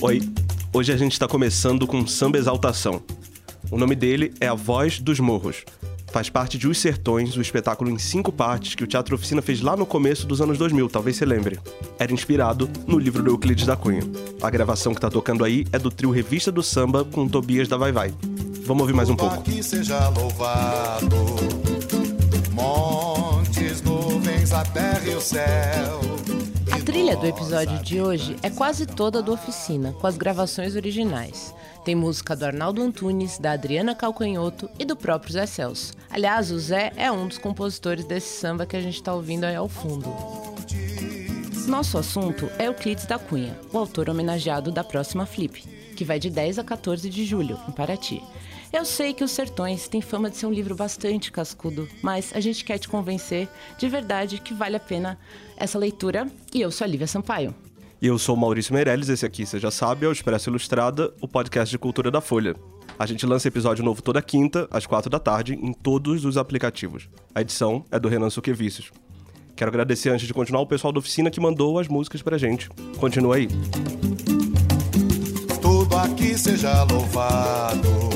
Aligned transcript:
Oi, 0.00 0.22
hoje 0.72 0.92
a 0.92 0.96
gente 0.96 1.14
está 1.14 1.26
começando 1.26 1.84
com 1.84 2.06
Samba 2.06 2.38
Exaltação. 2.38 3.02
O 3.68 3.76
nome 3.76 3.96
dele 3.96 4.32
é 4.40 4.46
A 4.46 4.54
Voz 4.54 5.00
dos 5.00 5.18
Morros. 5.18 5.64
Faz 6.12 6.30
parte 6.30 6.56
de 6.56 6.68
Os 6.68 6.78
Sertões, 6.78 7.36
o 7.36 7.40
espetáculo 7.40 7.90
em 7.90 7.98
cinco 7.98 8.30
partes 8.30 8.76
que 8.76 8.84
o 8.84 8.86
Teatro 8.86 9.16
Oficina 9.16 9.42
fez 9.42 9.60
lá 9.60 9.76
no 9.76 9.84
começo 9.84 10.24
dos 10.24 10.40
anos 10.40 10.56
2000, 10.56 10.88
talvez 10.88 11.16
você 11.16 11.26
lembre. 11.26 11.58
Era 11.98 12.12
inspirado 12.12 12.70
no 12.86 12.96
livro 12.96 13.24
do 13.24 13.30
Euclides 13.30 13.66
da 13.66 13.76
Cunha. 13.76 14.02
A 14.40 14.48
gravação 14.48 14.94
que 14.94 15.00
tá 15.00 15.10
tocando 15.10 15.44
aí 15.44 15.66
é 15.72 15.80
do 15.80 15.90
trio 15.90 16.12
Revista 16.12 16.52
do 16.52 16.62
Samba 16.62 17.04
com 17.04 17.26
Tobias 17.26 17.66
da 17.66 17.76
Vai 17.76 17.90
Vai. 17.90 18.14
Vamos 18.64 18.82
ouvir 18.82 18.94
mais 18.94 19.10
um 19.10 19.16
pouco. 19.16 19.42
Que 19.42 19.60
seja 19.64 20.08
louvado, 20.10 21.16
montes, 22.52 23.82
nuvens, 23.82 24.52
a 24.52 24.64
terra 24.64 25.02
e 25.06 25.14
o 25.16 25.20
céu. 25.20 26.00
Trilha 26.88 27.18
do 27.18 27.26
episódio 27.26 27.78
de 27.82 28.00
hoje 28.00 28.34
é 28.42 28.48
quase 28.48 28.86
toda 28.86 29.20
do 29.20 29.30
Oficina, 29.30 29.92
com 30.00 30.06
as 30.06 30.16
gravações 30.16 30.74
originais. 30.74 31.54
Tem 31.84 31.94
música 31.94 32.34
do 32.34 32.46
Arnaldo 32.46 32.80
Antunes, 32.80 33.38
da 33.38 33.52
Adriana 33.52 33.94
Calcanhoto 33.94 34.70
e 34.78 34.86
do 34.86 34.96
próprio 34.96 35.34
Zé 35.34 35.44
Celso. 35.44 35.92
Aliás, 36.08 36.50
o 36.50 36.58
Zé 36.58 36.90
é 36.96 37.12
um 37.12 37.28
dos 37.28 37.36
compositores 37.36 38.06
desse 38.06 38.40
samba 38.40 38.64
que 38.64 38.74
a 38.74 38.80
gente 38.80 38.94
está 38.94 39.12
ouvindo 39.12 39.44
aí 39.44 39.54
ao 39.54 39.68
fundo. 39.68 40.08
Nosso 41.66 41.98
assunto 41.98 42.50
é 42.58 42.68
Euclides 42.68 43.04
da 43.04 43.18
Cunha, 43.18 43.54
o 43.70 43.76
autor 43.76 44.08
homenageado 44.08 44.72
da 44.72 44.82
próxima 44.82 45.26
Flip, 45.26 45.60
que 45.94 46.06
vai 46.06 46.18
de 46.18 46.30
10 46.30 46.58
a 46.58 46.64
14 46.64 47.10
de 47.10 47.22
julho, 47.26 47.60
em 47.68 47.72
Paraty. 47.72 48.22
Eu 48.70 48.84
sei 48.84 49.14
que 49.14 49.24
Os 49.24 49.30
Sertões 49.30 49.88
tem 49.88 50.02
fama 50.02 50.28
de 50.28 50.36
ser 50.36 50.46
um 50.46 50.52
livro 50.52 50.74
bastante 50.74 51.32
cascudo, 51.32 51.88
mas 52.02 52.32
a 52.34 52.40
gente 52.40 52.64
quer 52.64 52.78
te 52.78 52.86
convencer 52.86 53.48
de 53.78 53.88
verdade 53.88 54.40
que 54.40 54.52
vale 54.52 54.76
a 54.76 54.80
pena 54.80 55.18
essa 55.56 55.78
leitura. 55.78 56.26
E 56.52 56.60
eu 56.60 56.70
sou 56.70 56.84
a 56.84 56.88
Lívia 56.88 57.06
Sampaio. 57.06 57.54
E 58.00 58.06
eu 58.06 58.18
sou 58.18 58.36
o 58.36 58.38
Maurício 58.38 58.74
Meirelles, 58.74 59.08
esse 59.08 59.24
aqui 59.24 59.46
você 59.46 59.58
já 59.58 59.70
sabe, 59.70 60.04
é 60.04 60.08
o 60.08 60.12
Expresso 60.12 60.50
Ilustrada, 60.50 61.12
o 61.20 61.26
podcast 61.26 61.70
de 61.70 61.78
cultura 61.78 62.10
da 62.10 62.20
Folha. 62.20 62.54
A 62.98 63.06
gente 63.06 63.24
lança 63.24 63.48
episódio 63.48 63.82
novo 63.82 64.02
toda 64.02 64.20
quinta, 64.20 64.68
às 64.70 64.86
quatro 64.86 65.08
da 65.10 65.18
tarde, 65.18 65.54
em 65.54 65.72
todos 65.72 66.24
os 66.24 66.36
aplicativos. 66.36 67.08
A 67.34 67.40
edição 67.40 67.84
é 67.90 67.98
do 67.98 68.08
Renan 68.08 68.30
Suquevicius. 68.30 68.92
Quero 69.56 69.70
agradecer 69.70 70.10
antes 70.10 70.26
de 70.26 70.34
continuar 70.34 70.60
o 70.60 70.66
pessoal 70.66 70.92
da 70.92 70.98
oficina 70.98 71.30
que 71.30 71.40
mandou 71.40 71.78
as 71.78 71.88
músicas 71.88 72.22
pra 72.22 72.36
gente. 72.38 72.68
Continua 72.98 73.36
aí. 73.36 73.48
Tudo 75.60 75.96
aqui 75.96 76.38
seja 76.38 76.84
louvado. 76.84 78.07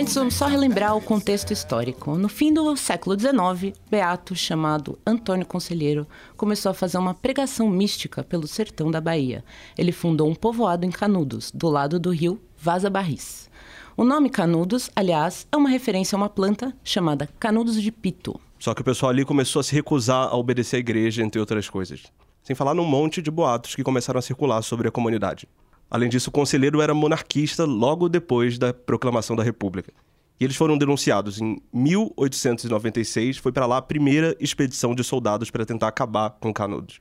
Antes, 0.00 0.14
vamos 0.14 0.32
só 0.32 0.46
relembrar 0.46 0.96
o 0.96 1.00
contexto 1.02 1.52
histórico. 1.52 2.16
No 2.16 2.26
fim 2.26 2.54
do 2.54 2.74
século 2.74 3.20
XIX, 3.20 3.78
Beato, 3.90 4.34
chamado 4.34 4.98
Antônio 5.06 5.44
Conselheiro, 5.44 6.06
começou 6.38 6.70
a 6.70 6.74
fazer 6.74 6.96
uma 6.96 7.12
pregação 7.12 7.68
mística 7.68 8.24
pelo 8.24 8.46
sertão 8.46 8.90
da 8.90 8.98
Bahia. 8.98 9.44
Ele 9.76 9.92
fundou 9.92 10.26
um 10.26 10.34
povoado 10.34 10.86
em 10.86 10.90
Canudos, 10.90 11.52
do 11.54 11.68
lado 11.68 12.00
do 12.00 12.08
rio 12.08 12.40
Vaza 12.56 12.88
Barris. 12.88 13.50
O 13.94 14.02
nome 14.02 14.30
Canudos, 14.30 14.88
aliás, 14.96 15.46
é 15.52 15.56
uma 15.58 15.68
referência 15.68 16.16
a 16.16 16.18
uma 16.18 16.30
planta 16.30 16.74
chamada 16.82 17.28
Canudos 17.38 17.80
de 17.80 17.92
Pito. 17.92 18.40
Só 18.58 18.72
que 18.72 18.80
o 18.80 18.84
pessoal 18.84 19.10
ali 19.10 19.26
começou 19.26 19.60
a 19.60 19.62
se 19.62 19.74
recusar 19.74 20.28
a 20.28 20.34
obedecer 20.34 20.76
à 20.76 20.78
igreja, 20.78 21.22
entre 21.22 21.38
outras 21.38 21.68
coisas. 21.68 22.04
Sem 22.42 22.56
falar 22.56 22.72
num 22.72 22.86
monte 22.86 23.20
de 23.20 23.30
boatos 23.30 23.74
que 23.74 23.84
começaram 23.84 24.18
a 24.18 24.22
circular 24.22 24.62
sobre 24.62 24.88
a 24.88 24.90
comunidade. 24.90 25.46
Além 25.90 26.08
disso, 26.08 26.30
o 26.30 26.32
conselheiro 26.32 26.80
era 26.80 26.94
monarquista 26.94 27.64
logo 27.64 28.08
depois 28.08 28.58
da 28.58 28.72
proclamação 28.72 29.34
da 29.34 29.42
República. 29.42 29.92
E 30.38 30.44
eles 30.44 30.56
foram 30.56 30.78
denunciados. 30.78 31.40
Em 31.40 31.60
1896, 31.72 33.38
foi 33.38 33.52
para 33.52 33.66
lá 33.66 33.78
a 33.78 33.82
primeira 33.82 34.36
expedição 34.38 34.94
de 34.94 35.02
soldados 35.02 35.50
para 35.50 35.66
tentar 35.66 35.88
acabar 35.88 36.30
com 36.40 36.52
Canudos. 36.52 37.00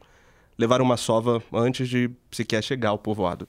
Levaram 0.57 0.83
uma 0.83 0.97
sova 0.97 1.41
antes 1.53 1.87
de 1.87 2.09
sequer 2.31 2.63
chegar 2.63 2.89
ao 2.89 2.97
povoado. 2.97 3.47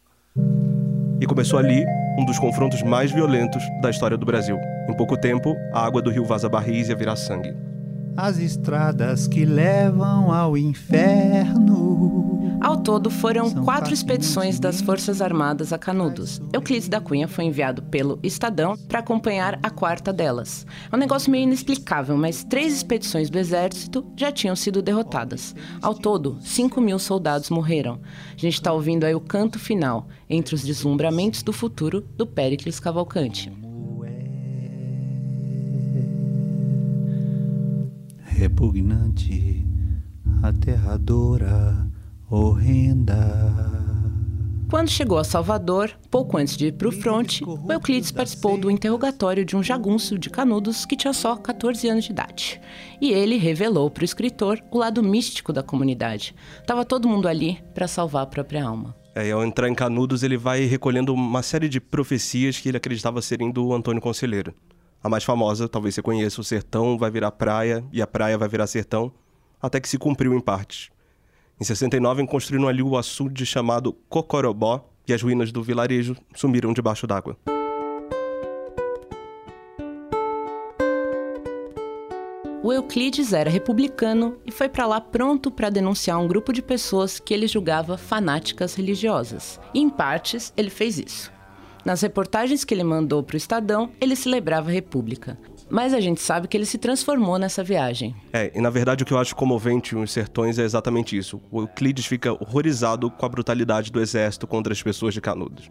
E 1.21 1.27
começou 1.27 1.59
ali 1.59 1.85
um 2.19 2.25
dos 2.25 2.39
confrontos 2.39 2.83
mais 2.83 3.11
violentos 3.11 3.63
da 3.83 3.91
história 3.91 4.17
do 4.17 4.27
Brasil. 4.27 4.57
Em 4.89 4.97
pouco 4.97 5.17
tempo, 5.17 5.57
a 5.73 5.85
água 5.85 6.01
do 6.01 6.11
rio 6.11 6.25
Vaza 6.25 6.49
Barris 6.49 6.89
ia 6.89 6.95
virar 6.95 7.17
sangue. 7.17 7.70
As 8.17 8.39
estradas 8.39 9.27
que 9.27 9.45
levam 9.45 10.33
ao 10.33 10.57
inferno 10.57 12.11
ao 12.61 12.77
todo, 12.77 13.09
foram 13.09 13.51
quatro 13.65 13.95
expedições 13.95 14.61
das 14.61 14.83
Forças 14.83 15.23
Armadas 15.23 15.73
a 15.73 15.79
Canudos. 15.79 16.43
Euclides 16.53 16.91
da 16.91 17.01
Cunha 17.01 17.27
foi 17.27 17.45
enviado 17.45 17.83
pelo 17.85 18.19
Estadão 18.23 18.77
para 18.77 18.99
acompanhar 18.99 19.59
a 19.63 19.71
quarta 19.71 20.13
delas. 20.13 20.67
É 20.93 20.95
um 20.95 20.99
negócio 20.99 21.31
meio 21.31 21.45
inexplicável, 21.45 22.19
mas 22.19 22.45
três 22.45 22.75
expedições 22.75 23.31
do 23.31 23.39
Exército 23.39 24.05
já 24.15 24.31
tinham 24.31 24.55
sido 24.55 24.83
derrotadas. 24.83 25.55
Ao 25.81 25.95
todo, 25.95 26.37
5 26.43 26.81
mil 26.83 26.99
soldados 26.99 27.49
morreram. 27.49 27.99
A 28.35 28.39
gente 28.39 28.55
está 28.55 28.73
ouvindo 28.73 29.05
aí 29.05 29.15
o 29.15 29.21
canto 29.21 29.59
final, 29.59 30.07
entre 30.29 30.55
os 30.55 30.63
deslumbramentos 30.63 31.43
do 31.43 31.55
futuro, 31.55 32.03
do 32.15 32.27
Péricles 32.27 32.79
Cavalcante. 32.79 33.51
Repugnante, 38.41 39.67
aterradora 40.43 41.87
horrenda. 42.31 43.15
Quando 44.71 44.89
chegou 44.89 45.19
a 45.19 45.25
Salvador, 45.25 45.91
pouco 46.11 46.39
antes 46.39 46.57
de 46.57 46.69
ir 46.69 46.73
para 46.73 46.89
o 46.89 46.93
fronte, 46.93 47.45
o 47.45 47.71
Euclides 47.71 48.11
participou 48.11 48.57
do 48.57 48.71
interrogatório 48.71 49.45
de 49.45 49.55
um 49.55 49.63
jagunço 49.63 50.19
de 50.19 50.31
Canudos 50.31 50.87
que 50.87 50.97
tinha 50.97 51.13
só 51.13 51.37
14 51.37 51.87
anos 51.87 52.07
de 52.07 52.13
idade. 52.13 52.59
E 52.99 53.13
ele 53.13 53.37
revelou 53.37 53.91
para 53.91 54.01
o 54.01 54.07
escritor 54.07 54.59
o 54.71 54.79
lado 54.79 55.03
místico 55.03 55.53
da 55.53 55.63
comunidade. 55.63 56.35
Tava 56.67 56.83
todo 56.83 57.11
mundo 57.11 57.29
ali 57.29 57.63
para 57.75 57.87
salvar 57.87 58.23
a 58.23 58.27
própria 58.27 58.65
alma. 58.65 58.97
É, 59.15 59.29
e 59.29 59.33
ao 59.33 59.45
entrar 59.45 59.69
em 59.69 59.75
Canudos, 59.75 60.23
ele 60.23 60.39
vai 60.39 60.65
recolhendo 60.65 61.13
uma 61.13 61.43
série 61.43 61.69
de 61.69 61.79
profecias 61.79 62.59
que 62.59 62.71
ele 62.71 62.79
acreditava 62.79 63.21
serem 63.21 63.51
do 63.51 63.75
Antônio 63.75 64.01
Conselheiro. 64.01 64.55
A 65.03 65.09
mais 65.09 65.25
famosa, 65.25 65.67
talvez 65.67 65.95
você 65.95 66.03
conheça, 66.03 66.43
o 66.43 66.45
sertão 66.45 66.99
vai 66.99 67.11
virar 67.11 67.31
praia 67.31 67.83
e 67.91 68.03
a 68.03 68.07
praia 68.07 68.37
vai 68.37 68.49
virar 68.49 68.67
sertão, 68.67 69.11
até 69.61 69.81
que 69.81 69.89
se 69.89 69.97
cumpriu 69.97 70.35
em 70.35 70.41
partes. 70.41 70.91
Em 71.59 71.65
69, 71.65 72.27
construíram 72.27 72.69
ali 72.69 72.83
o 72.83 72.99
açude 72.99 73.47
chamado 73.47 73.95
Cocorobó 74.11 74.87
e 75.09 75.15
as 75.15 75.23
ruínas 75.23 75.51
do 75.51 75.63
vilarejo 75.63 76.15
sumiram 76.35 76.75
debaixo 76.75 77.07
d'água. 77.07 77.35
O 82.63 82.71
Euclides 82.71 83.33
era 83.33 83.49
republicano 83.49 84.37
e 84.45 84.53
foi 84.53 84.69
para 84.69 84.87
lá 84.87 85.01
pronto 85.01 85.51
para 85.51 85.71
denunciar 85.71 86.21
um 86.21 86.29
grupo 86.29 86.53
de 86.53 86.61
pessoas 86.61 87.19
que 87.19 87.33
ele 87.33 87.47
julgava 87.47 87.97
fanáticas 87.97 88.75
religiosas. 88.75 89.59
E 89.73 89.81
em 89.81 89.89
partes, 89.89 90.53
ele 90.59 90.69
fez 90.69 90.99
isso. 90.99 91.33
Nas 91.85 92.03
reportagens 92.03 92.65
que 92.65 92.75
ele 92.75 92.85
mandou 92.85 93.23
para 93.23 93.35
o 93.35 93.37
Estadão, 93.37 93.91
ele 94.01 94.15
celebrava 94.15 94.69
a 94.69 94.73
República. 94.73 95.39
Mas 95.69 95.95
a 95.95 96.01
gente 96.01 96.21
sabe 96.21 96.49
que 96.49 96.57
ele 96.57 96.67
se 96.67 96.79
transformou 96.79 97.39
nessa 97.39 97.63
viagem. 97.63 98.15
É, 98.33 98.51
e 98.55 98.61
na 98.61 98.71
verdade 98.71 99.03
o 99.03 99.07
que 99.07 99.13
eu 99.13 99.19
acho 99.19 99.37
comovente 99.37 99.95
nos 99.95 100.11
sertões 100.11 100.59
é 100.59 100.63
exatamente 100.63 101.17
isso. 101.17 101.41
O 101.51 101.61
Euclides 101.61 102.07
fica 102.07 102.33
horrorizado 102.33 103.11
com 103.11 103.25
a 103.25 103.29
brutalidade 103.29 103.93
do 103.93 104.01
exército 104.01 104.47
contra 104.47 104.73
as 104.73 104.83
pessoas 104.83 105.15
de 105.15 105.21
Canudos. 105.21 105.71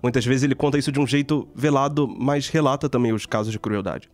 Muitas 0.00 0.24
vezes 0.24 0.44
ele 0.44 0.54
conta 0.54 0.78
isso 0.78 0.92
de 0.92 1.00
um 1.00 1.06
jeito 1.06 1.48
velado, 1.54 2.06
mas 2.06 2.48
relata 2.48 2.88
também 2.88 3.12
os 3.12 3.26
casos 3.26 3.50
de 3.50 3.58
crueldade. 3.58 4.08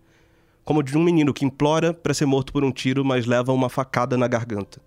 Como 0.65 0.83
de 0.83 0.97
um 0.97 1.03
menino 1.03 1.35
que 1.35 1.45
implora 1.45 1.93
para 1.93 2.15
ser 2.15 2.27
morto 2.27 2.53
por 2.53 2.65
um 2.65 2.71
tiro, 2.71 3.05
mas 3.05 3.27
leva 3.27 3.53
uma 3.53 3.69
facada 3.69 4.17
na 4.17 4.29
garganta. 4.29 4.81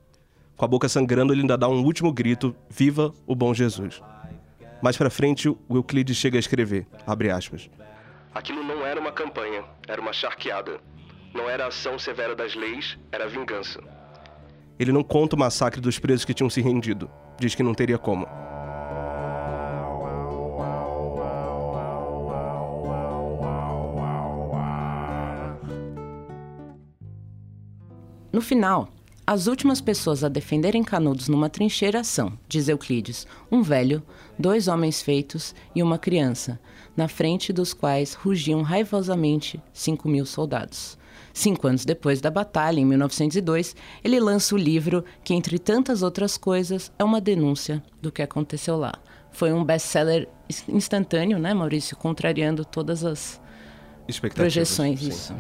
Com 0.56 0.66
a 0.66 0.68
boca 0.68 0.88
sangrando, 0.88 1.34
ele 1.34 1.42
ainda 1.42 1.58
dá 1.58 1.68
um 1.68 1.84
último 1.84 2.12
grito: 2.12 2.56
Viva 2.70 3.14
o 3.28 3.36
bom 3.36 3.54
Jesus! 3.54 4.02
Mais 4.84 4.98
para 4.98 5.10
frente, 5.10 5.48
o 5.48 5.58
Euclides 5.70 6.18
chega 6.18 6.38
a 6.38 6.42
escrever, 6.42 6.86
abre 7.08 7.30
aspas, 7.30 7.70
Aquilo 8.36 8.62
não 8.62 8.86
era 8.86 9.00
uma 9.00 9.14
campanha, 9.14 9.64
era 9.88 10.02
uma 10.02 10.12
charqueada. 10.12 10.82
Não 11.34 11.50
era 11.50 11.68
ação 11.68 11.98
severa 11.98 12.36
das 12.36 12.54
leis, 12.54 12.98
era 13.10 13.26
vingança. 13.26 13.80
Ele 14.78 14.92
não 14.92 15.02
conta 15.02 15.38
o 15.38 15.40
massacre 15.40 15.80
dos 15.80 16.00
presos 16.00 16.26
que 16.26 16.34
tinham 16.34 16.50
se 16.50 16.60
rendido. 16.60 17.10
Diz 17.40 17.56
que 17.56 17.64
não 17.64 17.74
teria 17.74 17.98
como. 17.98 18.28
No 28.34 28.42
final, 28.42 28.90
as 29.26 29.48
últimas 29.48 29.80
pessoas 29.80 30.24
a 30.24 30.28
defenderem 30.28 30.84
Canudos 30.84 31.30
numa 31.30 31.50
trincheira 31.50 32.04
são, 32.04 32.38
diz 32.48 32.68
Euclides, 32.68 33.26
um 33.50 33.62
velho, 33.62 34.04
dois 34.38 34.68
homens 34.68 35.02
feitos 35.02 35.56
e 35.74 35.82
uma 35.82 35.98
criança, 35.98 36.60
na 36.96 37.08
frente 37.08 37.54
dos 37.54 37.74
quais 37.74 38.14
rugiam 38.14 38.62
raivosamente 38.62 39.62
cinco 39.72 40.10
mil 40.10 40.26
soldados. 40.26 40.98
Cinco 41.34 41.68
anos 41.68 41.86
depois 41.86 42.20
da 42.20 42.30
batalha, 42.30 42.80
em 42.80 42.86
1902, 42.86 43.76
ele 44.04 44.20
lança 44.20 44.54
o 44.54 44.58
livro 44.58 45.04
que, 45.24 45.34
entre 45.34 45.58
tantas 45.58 46.04
outras 46.04 46.38
coisas, 46.38 46.92
é 47.00 47.04
uma 47.04 47.22
denúncia 47.22 47.82
do 48.02 48.12
que 48.12 48.22
aconteceu 48.22 48.78
lá. 48.78 48.94
Foi 49.32 49.52
um 49.52 49.64
best-seller 49.64 50.28
instantâneo, 50.68 51.40
né, 51.40 51.54
Maurício? 51.54 51.98
Contrariando 51.98 52.64
todas 52.64 53.04
as 53.04 53.42
projeções. 54.36 55.02
Isso. 55.02 55.34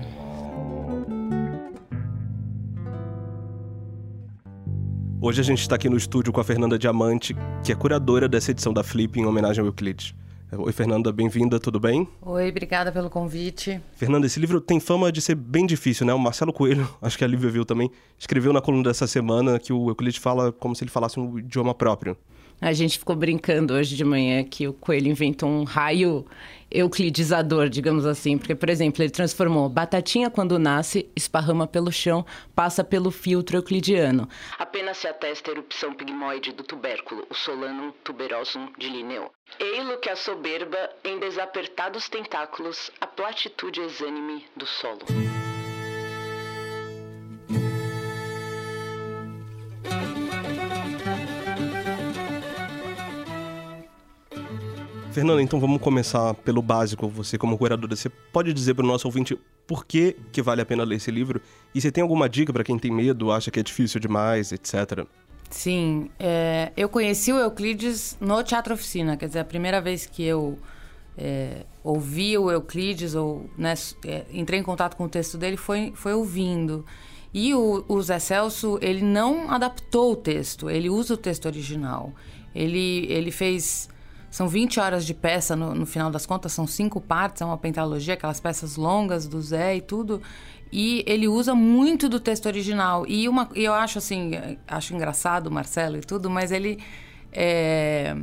Hoje 5.25 5.39
a 5.39 5.43
gente 5.43 5.61
está 5.61 5.75
aqui 5.75 5.87
no 5.87 5.95
estúdio 5.95 6.33
com 6.33 6.41
a 6.41 6.43
Fernanda 6.43 6.77
Diamante, 6.77 7.33
que 7.63 7.71
é 7.71 7.75
curadora 7.75 8.27
dessa 8.27 8.51
edição 8.51 8.73
da 8.73 8.83
Flip 8.83 9.17
em 9.17 9.25
homenagem 9.25 9.61
ao 9.61 9.67
Euclides. 9.67 10.13
Oi, 10.51 10.71
Fernanda, 10.73 11.13
bem-vinda, 11.13 11.61
tudo 11.61 11.79
bem? 11.79 12.05
Oi, 12.21 12.49
obrigada 12.49 12.91
pelo 12.91 13.09
convite. 13.09 13.79
Fernanda, 13.95 14.27
esse 14.27 14.37
livro 14.37 14.59
tem 14.59 14.81
fama 14.81 15.09
de 15.13 15.21
ser 15.21 15.35
bem 15.35 15.65
difícil, 15.65 16.05
né? 16.05 16.13
O 16.13 16.19
Marcelo 16.19 16.51
Coelho, 16.51 16.85
acho 17.01 17.17
que 17.17 17.23
a 17.23 17.27
Lívia 17.27 17.49
viu 17.49 17.63
também, 17.63 17.89
escreveu 18.19 18.51
na 18.51 18.59
coluna 18.59 18.83
dessa 18.83 19.07
semana 19.07 19.57
que 19.57 19.71
o 19.71 19.87
Euclides 19.87 20.19
fala 20.19 20.51
como 20.51 20.75
se 20.75 20.83
ele 20.83 20.91
falasse 20.91 21.17
um 21.17 21.39
idioma 21.39 21.73
próprio. 21.73 22.17
A 22.63 22.71
gente 22.71 22.97
ficou 22.97 23.13
brincando 23.13 23.73
hoje 23.73 23.93
de 23.93 24.05
manhã 24.05 24.41
que 24.41 24.65
o 24.69 24.71
Coelho 24.71 25.09
inventou 25.09 25.49
um 25.49 25.65
raio 25.65 26.25
euclidizador, 26.71 27.67
digamos 27.67 28.05
assim. 28.05 28.37
Porque, 28.37 28.55
por 28.55 28.69
exemplo, 28.69 29.03
ele 29.03 29.09
transformou 29.09 29.67
batatinha 29.67 30.29
quando 30.29 30.57
nasce, 30.57 31.11
esparrama 31.13 31.67
pelo 31.67 31.91
chão, 31.91 32.25
passa 32.55 32.81
pelo 32.81 33.11
filtro 33.11 33.57
euclidiano. 33.57 34.29
Apenas 34.57 34.95
se 34.95 35.09
atesta 35.09 35.51
a 35.51 35.55
erupção 35.55 35.93
pigmoide 35.93 36.53
do 36.53 36.63
tubérculo, 36.63 37.27
o 37.29 37.35
Solanum 37.35 37.91
tuberosum 38.01 38.69
de 38.77 38.87
Linneu. 38.87 39.29
Eilo 39.59 39.97
que 39.97 40.09
a 40.09 40.15
soberba 40.15 40.77
em 41.03 41.19
desapertados 41.19 42.07
tentáculos 42.07 42.89
a 43.01 43.05
platitude 43.05 43.81
exânime 43.81 44.45
do 44.55 44.65
solo. 44.65 45.01
Fernanda, 55.13 55.43
então 55.43 55.59
vamos 55.59 55.79
começar 55.79 56.33
pelo 56.33 56.59
básico. 56.59 57.07
Você, 57.07 57.37
como 57.37 57.55
curadora, 57.55 57.95
você 57.95 58.09
pode 58.09 58.51
dizer 58.51 58.73
para 58.73 58.83
o 58.83 58.87
nosso 58.87 59.07
ouvinte 59.07 59.37
por 59.67 59.85
que, 59.85 60.17
que 60.31 60.41
vale 60.41 60.59
a 60.59 60.65
pena 60.65 60.83
ler 60.83 60.95
esse 60.95 61.11
livro? 61.11 61.39
E 61.73 61.79
você 61.79 61.91
tem 61.91 62.01
alguma 62.01 62.27
dica 62.27 62.51
para 62.51 62.63
quem 62.63 62.79
tem 62.79 62.91
medo, 62.91 63.31
acha 63.31 63.51
que 63.51 63.59
é 63.59 63.63
difícil 63.63 63.99
demais, 63.99 64.51
etc? 64.51 65.05
Sim, 65.51 66.09
é, 66.19 66.71
eu 66.75 66.89
conheci 66.89 67.31
o 67.31 67.37
Euclides 67.37 68.17
no 68.19 68.41
Teatro 68.43 68.73
Oficina, 68.73 69.15
quer 69.15 69.27
dizer, 69.27 69.39
a 69.41 69.45
primeira 69.45 69.79
vez 69.79 70.07
que 70.07 70.23
eu 70.23 70.57
é, 71.15 71.63
ouvi 71.83 72.35
o 72.35 72.49
Euclides, 72.49 73.13
ou 73.13 73.47
né, 73.55 73.75
é, 74.05 74.25
entrei 74.33 74.59
em 74.59 74.63
contato 74.63 74.97
com 74.97 75.03
o 75.03 75.09
texto 75.09 75.37
dele, 75.37 75.57
foi, 75.57 75.93
foi 75.95 76.13
ouvindo. 76.13 76.83
E 77.31 77.53
o, 77.53 77.85
o 77.87 78.01
Zé 78.01 78.17
Celso, 78.17 78.79
ele 78.81 79.03
não 79.03 79.51
adaptou 79.51 80.13
o 80.13 80.15
texto, 80.15 80.71
ele 80.71 80.89
usa 80.89 81.13
o 81.13 81.17
texto 81.17 81.45
original. 81.45 82.11
Ele, 82.55 83.05
ele 83.11 83.29
fez 83.29 83.92
são 84.33 84.47
20 84.47 84.79
horas 84.79 85.05
de 85.05 85.13
peça, 85.13 85.55
no, 85.55 85.75
no, 85.75 85.85
final 85.85 86.09
das 86.09 86.25
contas, 86.25 86.51
são 86.51 86.65
cinco 86.65 86.99
partes, 86.99 87.43
é 87.43 87.45
uma 87.45 87.55
pentalogia, 87.55 88.15
aquelas 88.15 88.39
peças 88.39 88.77
longas 88.77 89.27
do 89.27 89.39
Zé 89.39 89.75
e 89.75 89.81
tudo. 89.81 90.23
E 90.71 91.03
ele 91.05 91.27
usa 91.27 91.53
muito 91.53 92.09
do 92.09 92.19
texto 92.19 92.47
original. 92.47 93.05
E 93.07 93.29
uma, 93.29 93.47
eu 93.53 93.71
acho 93.75 93.99
assim, 93.99 94.31
acho 94.67 94.95
engraçado 94.95 95.45
o 95.45 95.51
Marcelo 95.51 95.97
e 95.97 96.01
tudo, 96.01 96.31
mas 96.31 96.51
ele. 96.51 96.79
É, 97.31 98.15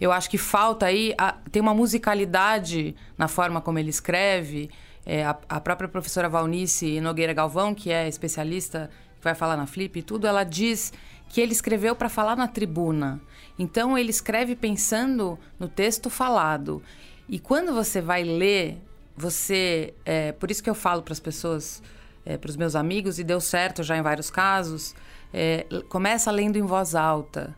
eu 0.00 0.10
acho 0.10 0.28
que 0.28 0.36
falta 0.36 0.86
aí. 0.86 1.14
A, 1.16 1.36
tem 1.52 1.62
uma 1.62 1.72
musicalidade 1.72 2.96
na 3.16 3.28
forma 3.28 3.60
como 3.60 3.78
ele 3.78 3.90
escreve. 3.90 4.68
É, 5.06 5.24
a, 5.24 5.38
a, 5.48 5.60
própria 5.60 5.88
professora 5.88 6.28
Valnice 6.28 7.00
Nogueira 7.00 7.32
Galvão, 7.32 7.72
que 7.72 7.92
é 7.92 8.08
especialista, 8.08 8.90
que 9.16 9.22
vai 9.22 9.36
falar 9.36 9.56
na 9.56 9.68
Flip 9.68 9.96
e 9.96 10.02
tudo, 10.02 10.26
ela 10.26 10.42
diz 10.42 10.92
que 11.28 11.40
ele 11.40 11.52
escreveu 11.52 11.94
para 11.94 12.08
falar 12.08 12.34
na 12.34 12.48
tribuna. 12.48 13.20
Então 13.58 13.96
ele 13.96 14.10
escreve 14.10 14.56
pensando 14.56 15.38
no 15.58 15.68
texto 15.68 16.08
falado. 16.08 16.82
E 17.28 17.38
quando 17.38 17.72
você 17.72 18.00
vai 18.00 18.24
ler, 18.24 18.78
você. 19.16 19.94
É, 20.04 20.32
por 20.32 20.50
isso 20.50 20.62
que 20.62 20.70
eu 20.70 20.74
falo 20.74 21.02
para 21.02 21.12
as 21.12 21.20
pessoas, 21.20 21.82
é, 22.24 22.36
para 22.36 22.50
os 22.50 22.56
meus 22.56 22.74
amigos, 22.74 23.18
e 23.18 23.24
deu 23.24 23.40
certo 23.40 23.82
já 23.82 23.96
em 23.96 24.02
vários 24.02 24.30
casos, 24.30 24.94
é, 25.32 25.66
começa 25.88 26.30
lendo 26.30 26.56
em 26.56 26.62
voz 26.62 26.94
alta. 26.94 27.54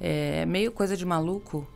É 0.00 0.46
meio 0.46 0.70
coisa 0.70 0.96
de 0.96 1.04
maluco, 1.04 1.66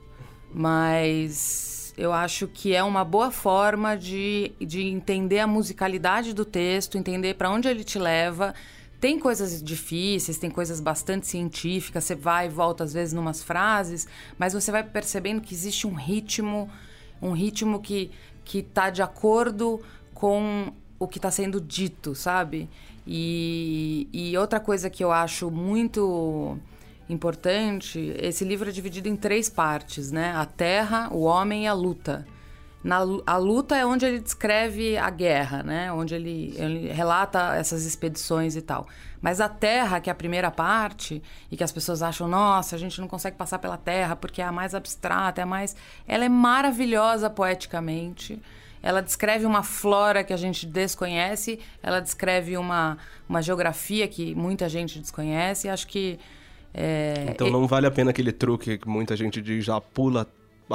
mas 0.54 1.92
eu 1.96 2.12
acho 2.12 2.46
que 2.46 2.74
é 2.74 2.82
uma 2.82 3.04
boa 3.04 3.30
forma 3.30 3.96
de, 3.96 4.52
de 4.60 4.82
entender 4.82 5.40
a 5.40 5.46
musicalidade 5.46 6.32
do 6.32 6.44
texto, 6.44 6.96
entender 6.96 7.34
para 7.34 7.50
onde 7.50 7.68
ele 7.68 7.82
te 7.82 7.98
leva 7.98 8.54
tem 9.02 9.18
coisas 9.18 9.60
difíceis, 9.60 10.38
tem 10.38 10.48
coisas 10.48 10.78
bastante 10.78 11.26
científicas, 11.26 12.04
você 12.04 12.14
vai 12.14 12.46
e 12.46 12.48
volta 12.48 12.84
às 12.84 12.92
vezes 12.92 13.12
numas 13.12 13.42
frases, 13.42 14.06
mas 14.38 14.52
você 14.52 14.70
vai 14.70 14.84
percebendo 14.84 15.40
que 15.40 15.52
existe 15.52 15.88
um 15.88 15.92
ritmo, 15.92 16.70
um 17.20 17.32
ritmo 17.32 17.80
que 17.80 18.12
que 18.44 18.58
está 18.58 18.90
de 18.90 19.02
acordo 19.02 19.80
com 20.14 20.72
o 21.00 21.08
que 21.08 21.18
está 21.18 21.32
sendo 21.32 21.60
dito, 21.60 22.14
sabe? 22.14 22.70
E, 23.04 24.08
e 24.12 24.38
outra 24.38 24.60
coisa 24.60 24.88
que 24.88 25.02
eu 25.02 25.10
acho 25.10 25.50
muito 25.50 26.56
importante, 27.08 28.14
esse 28.20 28.44
livro 28.44 28.68
é 28.68 28.72
dividido 28.72 29.08
em 29.08 29.16
três 29.16 29.48
partes, 29.48 30.12
né? 30.12 30.32
A 30.36 30.46
Terra, 30.46 31.08
o 31.12 31.22
Homem 31.22 31.64
e 31.64 31.66
a 31.66 31.72
Luta. 31.72 32.24
Na, 32.82 32.98
a 33.26 33.36
luta 33.36 33.76
é 33.76 33.86
onde 33.86 34.04
ele 34.04 34.18
descreve 34.18 34.96
a 34.98 35.08
guerra, 35.08 35.62
né? 35.62 35.92
Onde 35.92 36.14
ele, 36.16 36.52
ele, 36.56 36.92
relata 36.92 37.54
essas 37.54 37.84
expedições 37.84 38.56
e 38.56 38.62
tal. 38.62 38.88
Mas 39.20 39.40
a 39.40 39.48
Terra, 39.48 40.00
que 40.00 40.10
é 40.10 40.12
a 40.12 40.16
primeira 40.16 40.50
parte, 40.50 41.22
e 41.48 41.56
que 41.56 41.62
as 41.62 41.70
pessoas 41.70 42.02
acham, 42.02 42.26
nossa, 42.26 42.74
a 42.74 42.78
gente 42.78 43.00
não 43.00 43.06
consegue 43.06 43.36
passar 43.36 43.60
pela 43.60 43.76
Terra 43.76 44.16
porque 44.16 44.42
é 44.42 44.44
a 44.44 44.50
mais 44.50 44.74
abstrata, 44.74 45.40
é 45.40 45.44
a 45.44 45.46
mais. 45.46 45.76
Ela 46.08 46.24
é 46.24 46.28
maravilhosa 46.28 47.30
poeticamente. 47.30 48.40
Ela 48.82 49.00
descreve 49.00 49.46
uma 49.46 49.62
flora 49.62 50.24
que 50.24 50.32
a 50.32 50.36
gente 50.36 50.66
desconhece, 50.66 51.60
ela 51.80 52.00
descreve 52.00 52.56
uma, 52.56 52.98
uma 53.28 53.40
geografia 53.40 54.08
que 54.08 54.34
muita 54.34 54.68
gente 54.68 54.98
desconhece. 54.98 55.68
Acho 55.68 55.86
que. 55.86 56.18
É... 56.74 57.26
Então 57.28 57.48
não 57.48 57.68
vale 57.68 57.86
a 57.86 57.92
pena 57.92 58.10
aquele 58.10 58.32
truque 58.32 58.78
que 58.78 58.88
muita 58.88 59.14
gente 59.14 59.40
diz, 59.40 59.64
já 59.64 59.80
pula 59.80 60.26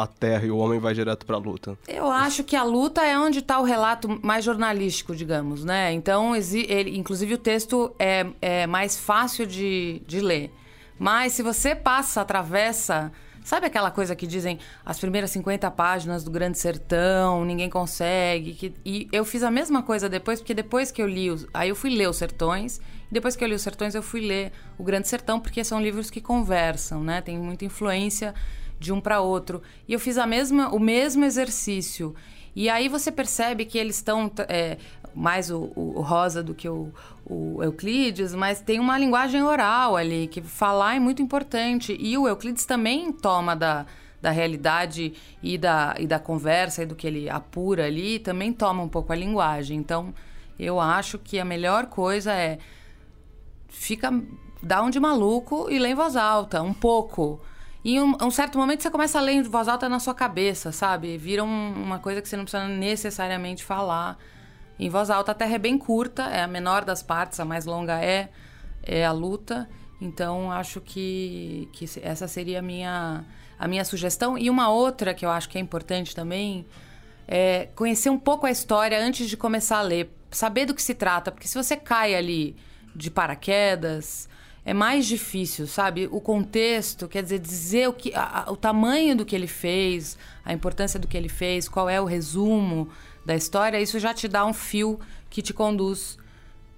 a 0.04 0.08
terra 0.08 0.46
e 0.46 0.52
o 0.52 0.58
homem 0.58 0.80
vai 0.80 0.94
direto 0.94 1.26
para 1.26 1.36
a 1.36 1.40
luta. 1.40 1.78
Eu 1.88 2.10
acho 2.10 2.44
que 2.44 2.56
a 2.56 2.64
luta 2.64 3.04
é 3.06 3.18
onde 3.18 3.40
está 3.40 3.60
o 3.60 3.64
relato 3.64 4.20
mais 4.24 4.44
jornalístico, 4.44 5.16
digamos, 5.16 5.64
né? 5.64 5.92
Então, 5.94 6.36
ele, 6.36 6.98
inclusive 6.98 7.34
o 7.34 7.38
texto 7.38 7.94
é, 8.00 8.26
é 8.42 8.68
mais 8.68 8.98
fácil 8.98 9.46
de, 9.46 10.02
de 10.06 10.20
ler. 10.20 10.52
Mas 11.00 11.34
se 11.34 11.44
você 11.44 11.76
passa, 11.76 12.22
atravessa 12.22 13.12
Sabe 13.48 13.66
aquela 13.66 13.90
coisa 13.90 14.14
que 14.14 14.28
dizem 14.28 14.60
as 14.86 15.00
primeiras 15.00 15.32
50 15.32 15.72
páginas 15.72 16.22
do 16.22 16.30
Grande 16.30 16.60
Sertão, 16.60 17.46
ninguém 17.46 17.70
consegue? 17.70 18.54
Que... 18.54 18.74
E 18.84 19.08
eu 19.10 19.24
fiz 19.24 19.42
a 19.42 19.50
mesma 19.50 19.82
coisa 19.82 20.10
depois, 20.10 20.42
porque 20.42 20.54
depois 20.54 20.92
que 20.92 21.02
eu 21.02 21.08
li. 21.08 21.32
Os... 21.32 21.48
Aí 21.54 21.70
eu 21.70 21.76
fui 21.76 21.90
ler 21.92 22.10
Os 22.10 22.18
Sertões, 22.18 22.82
depois 23.10 23.38
que 23.38 23.44
eu 23.46 23.48
li 23.48 23.56
Os 23.56 23.62
Sertões, 23.62 23.96
eu 23.96 24.04
fui 24.04 24.20
ler 24.20 24.52
O 24.78 24.84
Grande 24.84 25.08
Sertão, 25.08 25.40
porque 25.40 25.64
são 25.64 25.82
livros 25.82 26.10
que 26.10 26.20
conversam, 26.20 27.02
né? 27.02 27.22
Tem 27.22 27.38
muita 27.38 27.64
influência 27.64 28.36
de 28.80 28.92
um 28.92 29.00
para 29.00 29.22
outro. 29.22 29.62
E 29.88 29.94
eu 29.94 30.00
fiz 30.00 30.18
a 30.18 30.26
mesma, 30.26 30.70
o 30.70 30.80
mesmo 30.80 31.26
exercício. 31.26 32.16
E 32.56 32.70
aí 32.70 32.88
você 32.88 33.12
percebe 33.12 33.66
que 33.66 33.78
eles 33.78 33.98
estão 33.98 34.32
é, 34.48 34.78
mais 35.14 35.52
o, 35.52 35.72
o, 35.76 36.02
Rosa 36.02 36.42
do 36.42 36.56
que 36.56 36.68
o, 36.68 36.92
o, 37.26 37.62
Euclides, 37.64 38.34
mas 38.34 38.62
tem 38.62 38.80
uma 38.80 38.98
linguagem 38.98 39.44
oral 39.44 39.96
ali, 39.96 40.28
que 40.28 40.42
falar 40.42 40.96
é 40.96 41.00
muito 41.00 41.22
importante. 41.22 41.96
E 42.00 42.18
o 42.18 42.28
Euclides 42.28 42.66
também 42.66 43.12
toma 43.12 43.56
da, 43.56 43.86
da 44.22 44.32
realidade 44.32 45.14
e 45.42 45.58
da, 45.58 45.96
e 46.00 46.08
da 46.08 46.20
conversa 46.20 46.84
e 46.84 46.86
do 46.86 46.96
que 46.96 47.06
ele 47.06 47.30
apura 47.30 47.86
ali, 47.86 48.20
também 48.20 48.52
toma 48.52 48.82
um 48.82 48.90
pouco 48.90 49.14
a 49.14 49.16
linguagem. 49.16 49.78
Então, 49.78 50.14
eu 50.58 50.80
acho 50.80 51.20
que 51.20 51.40
a 51.40 51.46
melhor 51.46 51.86
coisa 51.88 52.34
é 52.34 52.58
fica 53.70 54.12
dá 54.62 54.82
um 54.82 54.90
de 54.90 55.00
maluco 55.00 55.70
e 55.70 55.78
lê 55.78 55.90
em 55.90 55.96
voz 55.96 56.16
alta, 56.16 56.62
um 56.62 56.74
pouco. 56.74 57.40
E 57.84 57.96
em 57.96 58.02
um, 58.02 58.18
um, 58.22 58.32
certo 58.32 58.58
momento 58.58 58.84
você 58.84 58.90
começa 58.90 59.18
a 59.18 59.22
ler 59.22 59.34
em 59.34 59.42
voz 59.44 59.68
alta 59.68 59.88
na 59.88 60.00
sua 60.00 60.14
cabeça, 60.14 60.72
sabe? 60.72 61.18
Vira 61.18 61.44
um, 61.44 61.74
uma 61.74 62.00
coisa 62.00 62.22
que 62.22 62.28
você 62.28 62.36
não 62.36 62.44
precisa 62.44 62.68
necessariamente 62.68 63.64
falar 63.64 64.18
em 64.80 64.90
voz 64.90 65.10
alta. 65.10 65.32
A 65.32 65.36
Terra 65.36 65.56
é 65.56 65.60
bem 65.60 65.78
curta, 65.78 66.24
é 66.24 66.42
a 66.42 66.48
menor 66.48 66.84
das 66.84 67.02
partes, 67.02 67.40
a 67.40 67.46
mais 67.46 67.66
longa 67.66 68.04
é, 68.04 68.30
é 68.84 69.06
a 69.06 69.12
luta. 69.12 69.70
Então, 70.00 70.52
acho 70.52 70.82
que, 70.82 71.70
que 71.74 71.86
essa 72.02 72.28
seria 72.28 72.60
a 72.60 72.62
minha, 72.62 73.24
a 73.58 73.68
minha 73.68 73.86
sugestão. 73.86 74.38
E 74.38 74.50
uma 74.50 74.70
outra 74.70 75.14
que 75.14 75.26
eu 75.26 75.30
acho 75.30 75.50
que 75.50 75.58
é 75.58 75.62
importante 75.62 76.16
também 76.16 76.66
é 77.28 77.70
conhecer 77.76 78.10
um 78.10 78.20
pouco 78.20 78.46
a 78.46 78.52
história 78.52 79.00
antes 79.00 79.30
de 79.30 79.36
começar 79.36 79.80
a 79.80 79.82
ler. 79.82 80.14
Saber 80.30 80.66
do 80.66 80.74
que 80.74 80.82
se 80.82 80.94
trata, 80.94 81.32
porque 81.32 81.48
se 81.48 81.56
você 81.56 81.76
cai 81.78 82.14
ali 82.14 82.56
de 82.96 83.10
paraquedas 83.10 84.28
é 84.68 84.74
mais 84.74 85.06
difícil, 85.06 85.66
sabe? 85.66 86.10
O 86.12 86.20
contexto, 86.20 87.08
quer 87.08 87.24
dizer, 87.24 87.40
dizer 87.40 87.88
o, 87.88 87.94
que, 87.94 88.14
a, 88.14 88.44
a, 88.44 88.52
o 88.52 88.58
tamanho 88.58 89.16
do 89.16 89.26
que 89.26 89.34
ele 89.34 89.48
fez, 89.48 90.18
a 90.44 90.52
importância 90.52 91.00
do 91.00 91.08
que 91.08 91.16
ele 91.16 91.30
fez, 91.30 91.70
qual 91.70 91.88
é 91.88 92.02
o 92.02 92.04
resumo 92.04 92.90
da 93.26 93.34
história, 93.34 93.80
isso 93.80 93.98
já 93.98 94.14
te 94.14 94.28
dá 94.28 94.46
um 94.46 94.52
fio 94.52 95.00
que 95.30 95.42
te 95.42 95.54
conduz 95.54 96.18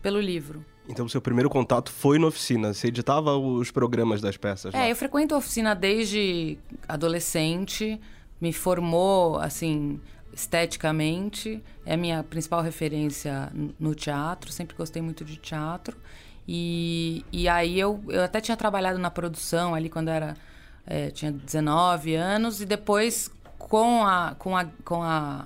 pelo 0.04 0.22
livro. 0.22 0.64
Então, 0.88 1.08
o 1.08 1.10
seu 1.10 1.20
primeiro 1.20 1.50
contato 1.50 1.92
foi 1.92 2.20
na 2.20 2.28
oficina? 2.28 2.76
Você 2.76 2.90
editava 2.90 3.36
os 3.36 3.72
programas 3.72 4.22
das 4.22 4.38
peças? 4.38 4.72
É, 4.76 4.92
eu 4.92 4.96
frequento 4.96 5.34
a 5.34 5.40
oficina 5.40 5.74
desde 5.74 6.60
adolescente, 6.88 8.00
me 8.40 8.54
formou, 8.54 9.40
assim, 9.40 10.00
esteticamente, 10.32 11.60
é 11.88 11.96
a 11.96 11.98
minha 11.98 12.24
principal 12.24 12.62
referência 12.62 13.52
no 13.80 13.96
teatro, 13.96 14.52
sempre 14.52 14.78
gostei 14.78 15.02
muito 15.02 15.26
de 15.26 15.38
teatro. 15.38 15.98
E, 16.52 17.24
e 17.32 17.48
aí 17.48 17.80
eu, 17.80 18.04
eu 18.08 18.24
até 18.24 18.42
tinha 18.42 18.58
trabalhado 18.58 18.98
na 18.98 19.12
produção 19.12 19.76
ali 19.76 19.88
quando 19.88 20.08
era, 20.08 20.34
é, 20.88 21.12
tinha 21.12 21.32
19 21.32 22.16
anos, 22.16 22.60
e 22.60 22.66
depois 22.66 23.30
com 23.60 24.04
a, 24.04 24.34
com 24.40 24.58
a, 24.58 24.66
com 24.84 25.04
a 25.04 25.46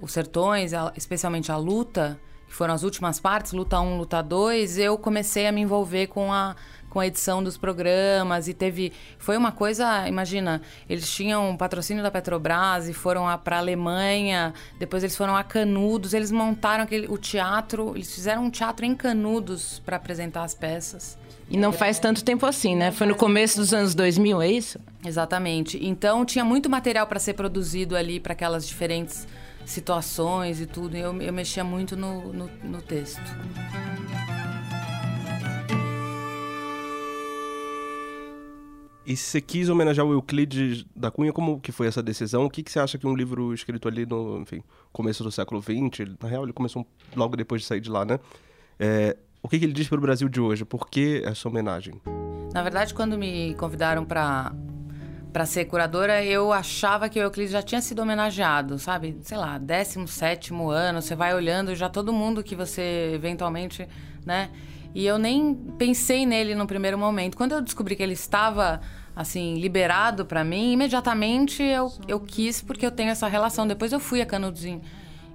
os 0.00 0.12
sertões, 0.12 0.72
a- 0.72 0.92
especialmente 0.96 1.50
a 1.50 1.56
luta, 1.56 2.16
que 2.46 2.54
foram 2.54 2.72
as 2.72 2.84
últimas 2.84 3.18
partes, 3.18 3.50
luta 3.50 3.80
1, 3.80 3.98
luta 3.98 4.22
2, 4.22 4.78
eu 4.78 4.96
comecei 4.96 5.48
a 5.48 5.52
me 5.52 5.62
envolver 5.62 6.06
com 6.06 6.32
a 6.32 6.54
com 6.90 7.00
a 7.00 7.06
edição 7.06 7.42
dos 7.42 7.56
programas 7.56 8.48
e 8.48 8.52
teve 8.52 8.92
foi 9.18 9.36
uma 9.36 9.52
coisa, 9.52 10.06
imagina, 10.08 10.60
eles 10.88 11.10
tinham 11.10 11.50
um 11.50 11.56
patrocínio 11.56 12.02
da 12.02 12.10
Petrobras 12.10 12.88
e 12.88 12.92
foram 12.92 13.24
para 13.38 13.56
a 13.56 13.58
Alemanha, 13.60 14.52
depois 14.78 15.02
eles 15.02 15.16
foram 15.16 15.36
a 15.36 15.44
Canudos, 15.44 16.12
eles 16.12 16.30
montaram 16.30 16.84
aquele, 16.84 17.06
o 17.08 17.16
teatro, 17.16 17.92
eles 17.94 18.12
fizeram 18.12 18.44
um 18.44 18.50
teatro 18.50 18.84
em 18.84 18.94
Canudos 18.94 19.80
para 19.86 19.96
apresentar 19.96 20.42
as 20.42 20.52
peças. 20.52 21.16
E 21.48 21.56
não 21.56 21.72
faz 21.72 21.98
tanto 21.98 22.22
tempo 22.22 22.46
assim, 22.46 22.76
né? 22.76 22.92
Foi 22.92 23.08
no 23.08 23.16
começo 23.16 23.58
dos 23.58 23.74
anos 23.74 23.92
2000, 23.92 24.40
é 24.40 24.48
isso? 24.48 24.78
Exatamente. 25.04 25.84
Então 25.84 26.24
tinha 26.24 26.44
muito 26.44 26.70
material 26.70 27.08
para 27.08 27.18
ser 27.18 27.34
produzido 27.34 27.96
ali 27.96 28.20
para 28.20 28.34
aquelas 28.34 28.66
diferentes 28.66 29.26
situações 29.66 30.60
e 30.60 30.66
tudo. 30.66 30.96
E 30.96 31.00
eu, 31.00 31.20
eu 31.20 31.32
mexia 31.32 31.64
muito 31.64 31.96
no, 31.96 32.32
no, 32.32 32.50
no 32.62 32.82
texto. 32.82 33.20
E 39.10 39.16
se 39.16 39.24
você 39.24 39.40
quis 39.40 39.68
homenagear 39.68 40.06
o 40.06 40.12
Euclides 40.12 40.84
da 40.94 41.10
Cunha, 41.10 41.32
como 41.32 41.58
que 41.60 41.72
foi 41.72 41.88
essa 41.88 42.00
decisão? 42.00 42.44
O 42.44 42.48
que, 42.48 42.62
que 42.62 42.70
você 42.70 42.78
acha 42.78 42.96
que 42.96 43.04
um 43.08 43.16
livro 43.16 43.52
escrito 43.52 43.88
ali 43.88 44.06
no, 44.06 44.40
enfim, 44.40 44.62
começo 44.92 45.24
do 45.24 45.32
século 45.32 45.60
XX, 45.60 45.98
ele- 45.98 46.16
na 46.22 46.28
real 46.28 46.44
ele 46.44 46.52
começou 46.52 46.86
logo 47.16 47.36
depois 47.36 47.60
de 47.62 47.66
sair 47.66 47.80
de 47.80 47.90
lá, 47.90 48.04
né? 48.04 48.20
É, 48.78 49.16
o 49.42 49.48
que, 49.48 49.58
que 49.58 49.64
ele 49.64 49.72
diz 49.72 49.88
para 49.88 49.98
o 49.98 50.00
Brasil 50.00 50.28
de 50.28 50.40
hoje? 50.40 50.64
Por 50.64 50.88
que 50.88 51.22
essa 51.24 51.48
homenagem? 51.48 52.00
Na 52.54 52.62
verdade, 52.62 52.94
quando 52.94 53.18
me 53.18 53.52
convidaram 53.56 54.04
para 54.04 54.52
para 55.32 55.44
ser 55.46 55.64
curadora, 55.64 56.24
eu 56.24 56.52
achava 56.52 57.08
que 57.08 57.18
o 57.18 57.22
Euclides 57.22 57.52
já 57.52 57.62
tinha 57.62 57.80
sido 57.80 58.02
homenageado, 58.02 58.78
sabe? 58.78 59.16
Sei 59.22 59.36
lá, 59.38 59.58
17 59.58 60.52
ano, 60.70 61.02
você 61.02 61.16
vai 61.16 61.34
olhando 61.34 61.74
já 61.74 61.88
todo 61.88 62.12
mundo 62.12 62.44
que 62.44 62.54
você 62.54 63.10
eventualmente, 63.14 63.88
né? 64.24 64.50
E 64.94 65.06
eu 65.06 65.18
nem 65.18 65.54
pensei 65.78 66.26
nele 66.26 66.54
no 66.54 66.66
primeiro 66.66 66.98
momento. 66.98 67.36
Quando 67.36 67.52
eu 67.52 67.60
descobri 67.60 67.94
que 67.94 68.02
ele 68.02 68.12
estava 68.14 68.80
assim 69.14 69.54
liberado 69.58 70.24
para 70.24 70.42
mim, 70.42 70.72
imediatamente 70.72 71.62
eu, 71.62 71.92
eu 72.08 72.18
quis 72.20 72.60
porque 72.60 72.84
eu 72.86 72.90
tenho 72.90 73.10
essa 73.10 73.28
relação. 73.28 73.66
Depois 73.66 73.92
eu 73.92 74.00
fui 74.00 74.20
a 74.20 74.26
Canudos 74.26 74.64
em, 74.64 74.80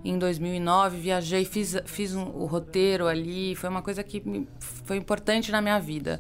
em 0.04 0.18
2009, 0.20 0.98
viajei, 0.98 1.46
fiz, 1.46 1.76
fiz 1.86 2.14
um- 2.16 2.24
o 2.30 2.46
roteiro 2.46 3.08
ali, 3.08 3.56
foi 3.56 3.70
uma 3.70 3.82
coisa 3.82 4.04
que 4.04 4.22
me- 4.28 4.48
foi 4.60 4.98
importante 4.98 5.52
na 5.52 5.62
minha 5.62 5.80
vida. 5.80 6.20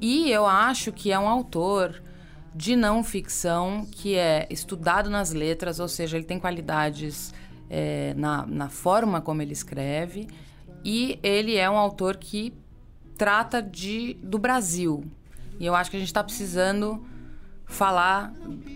E 0.00 0.30
eu 0.30 0.46
acho 0.46 0.92
que 0.92 1.12
é 1.12 1.18
um 1.18 1.28
autor 1.28 2.02
de 2.54 2.74
não 2.74 3.04
ficção 3.04 3.86
que 3.90 4.16
é 4.16 4.46
estudado 4.50 5.08
nas 5.08 5.32
letras, 5.32 5.78
ou 5.78 5.86
seja, 5.88 6.16
ele 6.16 6.24
tem 6.26 6.38
qualidades 6.38 7.32
é, 7.72 8.12
na, 8.16 8.44
na 8.46 8.68
forma 8.68 9.20
como 9.20 9.40
ele 9.42 9.52
escreve, 9.52 10.26
e 10.84 11.18
ele 11.22 11.56
é 11.56 11.68
um 11.68 11.76
autor 11.76 12.16
que 12.16 12.52
trata 13.16 13.60
de, 13.62 14.14
do 14.22 14.38
Brasil. 14.38 15.04
E 15.58 15.66
eu 15.66 15.74
acho 15.74 15.90
que 15.90 15.96
a 15.96 16.00
gente 16.00 16.08
está 16.08 16.24
precisando 16.24 17.04
falar 17.66 18.32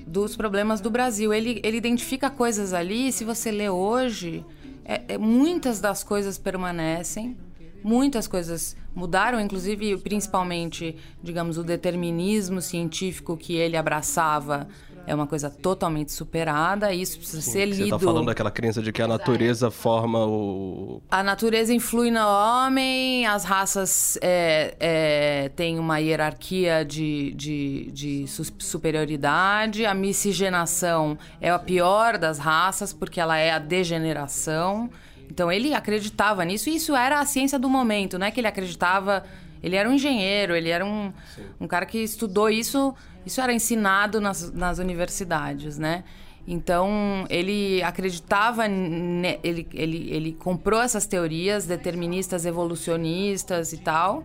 dos 0.06 0.36
problemas 0.36 0.80
do 0.80 0.90
Brasil. 0.90 1.32
Ele, 1.32 1.60
ele 1.64 1.76
identifica 1.78 2.30
coisas 2.30 2.72
ali, 2.72 3.10
se 3.10 3.24
você 3.24 3.50
lê 3.50 3.68
hoje, 3.68 4.44
é- 4.84 5.02
é- 5.08 5.18
muitas 5.18 5.80
das 5.80 6.04
coisas 6.04 6.38
permanecem, 6.38 7.36
muitas 7.82 8.28
coisas 8.28 8.76
mudaram, 8.94 9.40
inclusive, 9.40 9.96
principalmente, 9.98 10.96
digamos, 11.22 11.58
o 11.58 11.64
determinismo 11.64 12.60
científico 12.60 13.36
que 13.36 13.54
ele 13.54 13.76
abraçava 13.76 14.68
é 15.06 15.14
uma 15.14 15.26
coisa 15.26 15.50
totalmente 15.50 16.12
superada, 16.12 16.92
e 16.92 17.02
isso 17.02 17.18
precisa 17.18 17.42
ser 17.42 17.68
Você 17.68 17.82
lido. 17.82 17.90
tá 17.90 17.98
falando 17.98 18.26
daquela 18.26 18.50
crença 18.50 18.82
de 18.82 18.92
que 18.92 19.02
a 19.02 19.08
natureza 19.08 19.70
forma 19.70 20.26
o... 20.26 21.02
A 21.10 21.22
natureza 21.22 21.72
influi 21.74 22.10
no 22.10 22.20
homem, 22.20 23.26
as 23.26 23.44
raças 23.44 24.18
é, 24.22 24.74
é, 24.80 25.48
têm 25.50 25.78
uma 25.78 25.98
hierarquia 25.98 26.84
de, 26.84 27.32
de, 27.34 27.90
de 27.92 28.26
superioridade, 28.58 29.84
a 29.84 29.94
miscigenação 29.94 31.18
é 31.40 31.50
a 31.50 31.58
pior 31.58 32.18
das 32.18 32.38
raças, 32.38 32.92
porque 32.92 33.20
ela 33.20 33.36
é 33.36 33.50
a 33.50 33.58
degeneração. 33.58 34.90
Então 35.30 35.50
ele 35.50 35.74
acreditava 35.74 36.44
nisso, 36.44 36.68
e 36.70 36.76
isso 36.76 36.94
era 36.94 37.20
a 37.20 37.24
ciência 37.24 37.58
do 37.58 37.68
momento, 37.68 38.18
não 38.18 38.26
é 38.26 38.30
que 38.30 38.40
ele 38.40 38.48
acreditava. 38.48 39.24
Ele 39.64 39.76
era 39.76 39.88
um 39.88 39.94
engenheiro, 39.94 40.54
ele 40.54 40.68
era 40.68 40.84
um, 40.84 41.10
um 41.58 41.66
cara 41.66 41.86
que 41.86 41.98
estudou 41.98 42.50
isso, 42.50 42.94
isso 43.24 43.40
era 43.40 43.52
ensinado 43.52 44.20
nas, 44.20 44.52
nas 44.52 44.78
universidades, 44.78 45.78
né? 45.78 46.04
Então, 46.46 47.24
ele 47.30 47.82
acreditava, 47.82 48.68
ne- 48.68 49.38
ele, 49.42 49.66
ele, 49.72 50.10
ele 50.10 50.32
comprou 50.34 50.82
essas 50.82 51.06
teorias 51.06 51.64
deterministas, 51.64 52.44
evolucionistas 52.44 53.72
e 53.72 53.78
tal. 53.78 54.24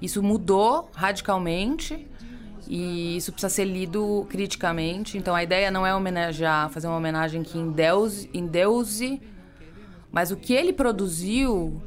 Isso 0.00 0.22
mudou 0.22 0.90
radicalmente 0.94 2.06
e 2.66 3.16
isso 3.18 3.32
precisa 3.32 3.50
ser 3.50 3.66
lido 3.66 4.26
criticamente. 4.30 5.18
Então, 5.18 5.34
a 5.34 5.42
ideia 5.42 5.70
não 5.70 5.86
é 5.86 5.94
homenagear, 5.94 6.70
fazer 6.70 6.86
uma 6.86 6.96
homenagem 6.96 7.42
que 7.42 7.58
endeuse, 7.58 8.30
endeuse 8.32 9.20
mas 10.10 10.30
o 10.30 10.36
que 10.36 10.54
ele 10.54 10.72
produziu 10.72 11.82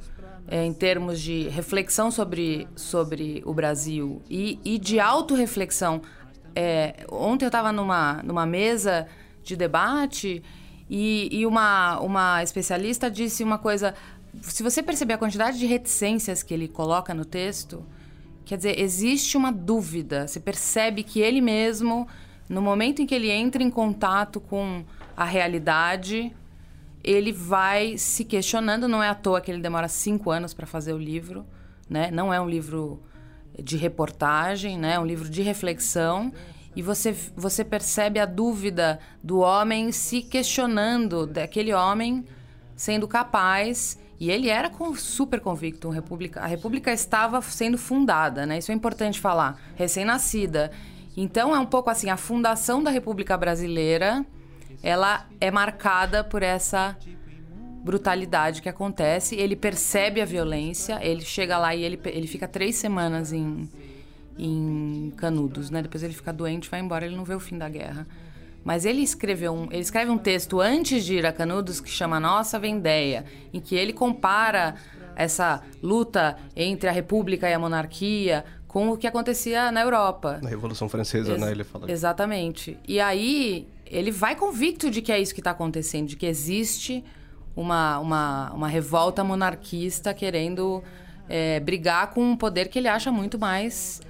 é, 0.51 0.65
em 0.65 0.73
termos 0.73 1.21
de 1.21 1.47
reflexão 1.47 2.11
sobre, 2.11 2.67
sobre 2.75 3.41
o 3.45 3.53
Brasil 3.53 4.21
e, 4.29 4.59
e 4.65 4.77
de 4.77 4.99
autorreflexão. 4.99 6.01
É, 6.53 7.05
ontem 7.09 7.45
eu 7.45 7.47
estava 7.47 7.71
numa, 7.71 8.21
numa 8.21 8.45
mesa 8.45 9.07
de 9.41 9.55
debate 9.55 10.43
e, 10.89 11.29
e 11.31 11.45
uma, 11.45 12.01
uma 12.01 12.43
especialista 12.43 13.09
disse 13.09 13.45
uma 13.45 13.57
coisa. 13.57 13.95
Se 14.41 14.61
você 14.61 14.83
perceber 14.83 15.13
a 15.13 15.17
quantidade 15.17 15.57
de 15.57 15.65
reticências 15.65 16.43
que 16.43 16.53
ele 16.53 16.67
coloca 16.67 17.13
no 17.13 17.23
texto, 17.23 17.85
quer 18.43 18.57
dizer, 18.57 18.77
existe 18.77 19.37
uma 19.37 19.53
dúvida. 19.53 20.27
Você 20.27 20.41
percebe 20.41 21.01
que 21.01 21.21
ele 21.21 21.39
mesmo, 21.39 22.05
no 22.49 22.61
momento 22.61 23.01
em 23.01 23.05
que 23.05 23.15
ele 23.15 23.31
entra 23.31 23.63
em 23.63 23.69
contato 23.69 24.41
com 24.41 24.83
a 25.15 25.23
realidade, 25.23 26.35
ele 27.03 27.31
vai 27.31 27.97
se 27.97 28.23
questionando. 28.23 28.87
Não 28.87 29.01
é 29.01 29.09
à 29.09 29.15
toa 29.15 29.41
que 29.41 29.51
ele 29.51 29.61
demora 29.61 29.87
cinco 29.87 30.31
anos 30.31 30.53
para 30.53 30.65
fazer 30.65 30.93
o 30.93 30.97
livro, 30.97 31.45
né? 31.89 32.09
Não 32.11 32.33
é 32.33 32.39
um 32.39 32.49
livro 32.49 33.01
de 33.61 33.77
reportagem, 33.77 34.77
né? 34.77 34.93
É 34.93 34.99
um 34.99 35.05
livro 35.05 35.29
de 35.29 35.41
reflexão. 35.41 36.31
E 36.75 36.81
você, 36.81 37.13
você 37.35 37.65
percebe 37.65 38.19
a 38.19 38.25
dúvida 38.25 38.99
do 39.21 39.39
homem 39.39 39.91
se 39.91 40.21
questionando, 40.21 41.27
daquele 41.27 41.73
homem 41.73 42.25
sendo 42.75 43.07
capaz. 43.07 43.99
E 44.19 44.29
ele 44.31 44.49
era 44.49 44.69
com- 44.69 44.95
super 44.95 45.39
convicto. 45.39 45.87
um 45.87 45.91
república, 45.91 46.39
a 46.41 46.45
República 46.45 46.93
estava 46.93 47.41
sendo 47.41 47.77
fundada, 47.77 48.45
né? 48.45 48.59
Isso 48.59 48.71
é 48.71 48.75
importante 48.75 49.19
falar. 49.19 49.59
Recém-nascida. 49.75 50.71
Então 51.17 51.53
é 51.55 51.59
um 51.59 51.65
pouco 51.65 51.89
assim, 51.89 52.09
a 52.09 52.15
fundação 52.15 52.81
da 52.81 52.89
República 52.89 53.35
Brasileira 53.35 54.25
ela 54.83 55.25
é 55.39 55.51
marcada 55.51 56.23
por 56.23 56.41
essa 56.43 56.97
brutalidade 57.83 58.61
que 58.61 58.69
acontece. 58.69 59.35
Ele 59.35 59.55
percebe 59.55 60.21
a 60.21 60.25
violência, 60.25 60.99
ele 61.01 61.21
chega 61.21 61.57
lá 61.57 61.75
e 61.75 61.83
ele, 61.83 61.99
ele 62.05 62.27
fica 62.27 62.47
três 62.47 62.75
semanas 62.75 63.33
em, 63.33 63.69
em 64.37 65.13
Canudos, 65.17 65.69
né? 65.69 65.81
Depois 65.81 66.03
ele 66.03 66.13
fica 66.13 66.31
doente, 66.31 66.69
vai 66.69 66.79
embora, 66.79 67.05
ele 67.05 67.15
não 67.15 67.23
vê 67.23 67.33
o 67.33 67.39
fim 67.39 67.57
da 67.57 67.69
guerra. 67.69 68.07
Mas 68.63 68.85
ele 68.85 69.01
escreveu 69.01 69.53
um, 69.53 69.63
ele 69.71 69.79
escreve 69.81 70.11
um 70.11 70.17
texto 70.17 70.61
antes 70.61 71.03
de 71.03 71.15
ir 71.15 71.25
a 71.25 71.33
Canudos 71.33 71.81
que 71.81 71.89
chama 71.89 72.19
Nossa 72.19 72.59
Vendéia, 72.59 73.25
em 73.51 73.59
que 73.59 73.75
ele 73.75 73.91
compara 73.91 74.75
essa 75.15 75.61
luta 75.81 76.37
entre 76.55 76.87
a 76.87 76.91
república 76.91 77.49
e 77.49 77.53
a 77.53 77.59
monarquia 77.59 78.45
com 78.67 78.89
o 78.89 78.97
que 78.97 79.07
acontecia 79.07 79.71
na 79.71 79.81
Europa. 79.81 80.39
Na 80.41 80.49
Revolução 80.49 80.87
Francesa, 80.87 81.31
Ex- 81.33 81.41
né? 81.41 81.51
Ele 81.51 81.63
fala. 81.63 81.91
Exatamente. 81.91 82.77
E 82.87 82.99
aí 82.99 83.67
ele 83.91 84.11
vai 84.11 84.35
convicto 84.35 84.89
de 84.89 85.01
que 85.01 85.11
é 85.11 85.19
isso 85.19 85.33
que 85.33 85.41
está 85.41 85.51
acontecendo, 85.51 86.07
de 86.07 86.15
que 86.15 86.25
existe 86.25 87.03
uma, 87.55 87.99
uma, 87.99 88.51
uma 88.53 88.67
revolta 88.67 89.23
monarquista 89.23 90.13
querendo 90.13 90.83
é, 91.27 91.59
brigar 91.59 92.11
com 92.11 92.23
um 92.23 92.35
poder 92.37 92.69
que 92.69 92.79
ele 92.79 92.87
acha 92.87 93.11
muito 93.11 93.37
mais. 93.37 94.01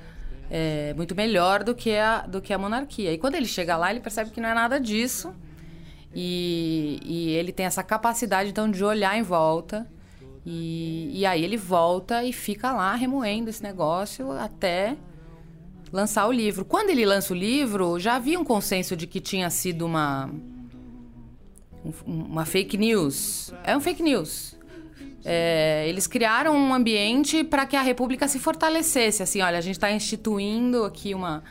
é, 0.52 0.94
muito 0.96 1.16
melhor 1.16 1.64
do 1.64 1.74
que, 1.74 1.96
a, 1.96 2.22
do 2.28 2.42
que 2.42 2.54
a 2.54 2.58
monarquia. 2.58 3.14
E 3.14 3.18
quando 3.18 3.36
ele 3.36 3.46
chega 3.46 3.78
lá, 3.78 3.90
ele 3.90 4.02
percebe 4.02 4.32
que 4.32 4.42
não 4.42 4.50
é 4.50 4.54
nada 4.54 4.80
disso. 4.80 5.34
E, 6.14 7.00
e 7.06 7.30
ele 7.30 7.54
tem 7.54 7.66
essa 7.66 7.82
capacidade, 7.82 8.50
então, 8.50 8.70
de 8.70 8.84
olhar 8.84 9.18
em 9.18 9.24
volta. 9.24 9.88
E, 10.46 11.10
e 11.14 11.26
aí 11.26 11.42
ele 11.42 11.56
volta 11.56 12.22
e 12.24 12.34
fica 12.34 12.74
lá 12.74 12.94
remoendo 12.96 13.50
esse 13.50 13.64
negócio 13.64 14.32
até 14.34 14.98
lançar 15.92 16.28
o 16.28 16.32
livro. 16.32 16.64
Quando 16.66 16.90
ele 16.90 17.06
lança 17.06 17.34
o 17.34 17.36
livro, 17.38 18.00
já 18.00 18.16
havia 18.16 18.40
um 18.40 18.44
consenso 18.44 18.96
de 18.96 19.06
que 19.08 19.20
tinha 19.20 19.50
sido 19.50 19.86
uma 19.86 20.30
um- 21.84 22.14
uma 22.26 22.46
fake 22.46 22.78
news. 22.78 23.54
É 23.64 23.76
um 23.76 23.82
fake 23.82 24.04
news. 24.04 24.56
é, 25.24 25.86
eles 25.88 26.08
criaram 26.08 26.56
um 26.56 26.74
ambiente 26.74 27.44
para 27.44 27.64
que 27.68 27.76
a 27.76 27.82
República 27.84 28.28
se 28.28 28.40
fortalecesse. 28.40 29.22
Assim, 29.22 29.40
olha, 29.42 29.60
a 29.60 29.62
gente 29.62 29.76
está 29.76 29.92
instituindo 29.92 30.84
aqui 30.84 31.14
uma, 31.14 31.44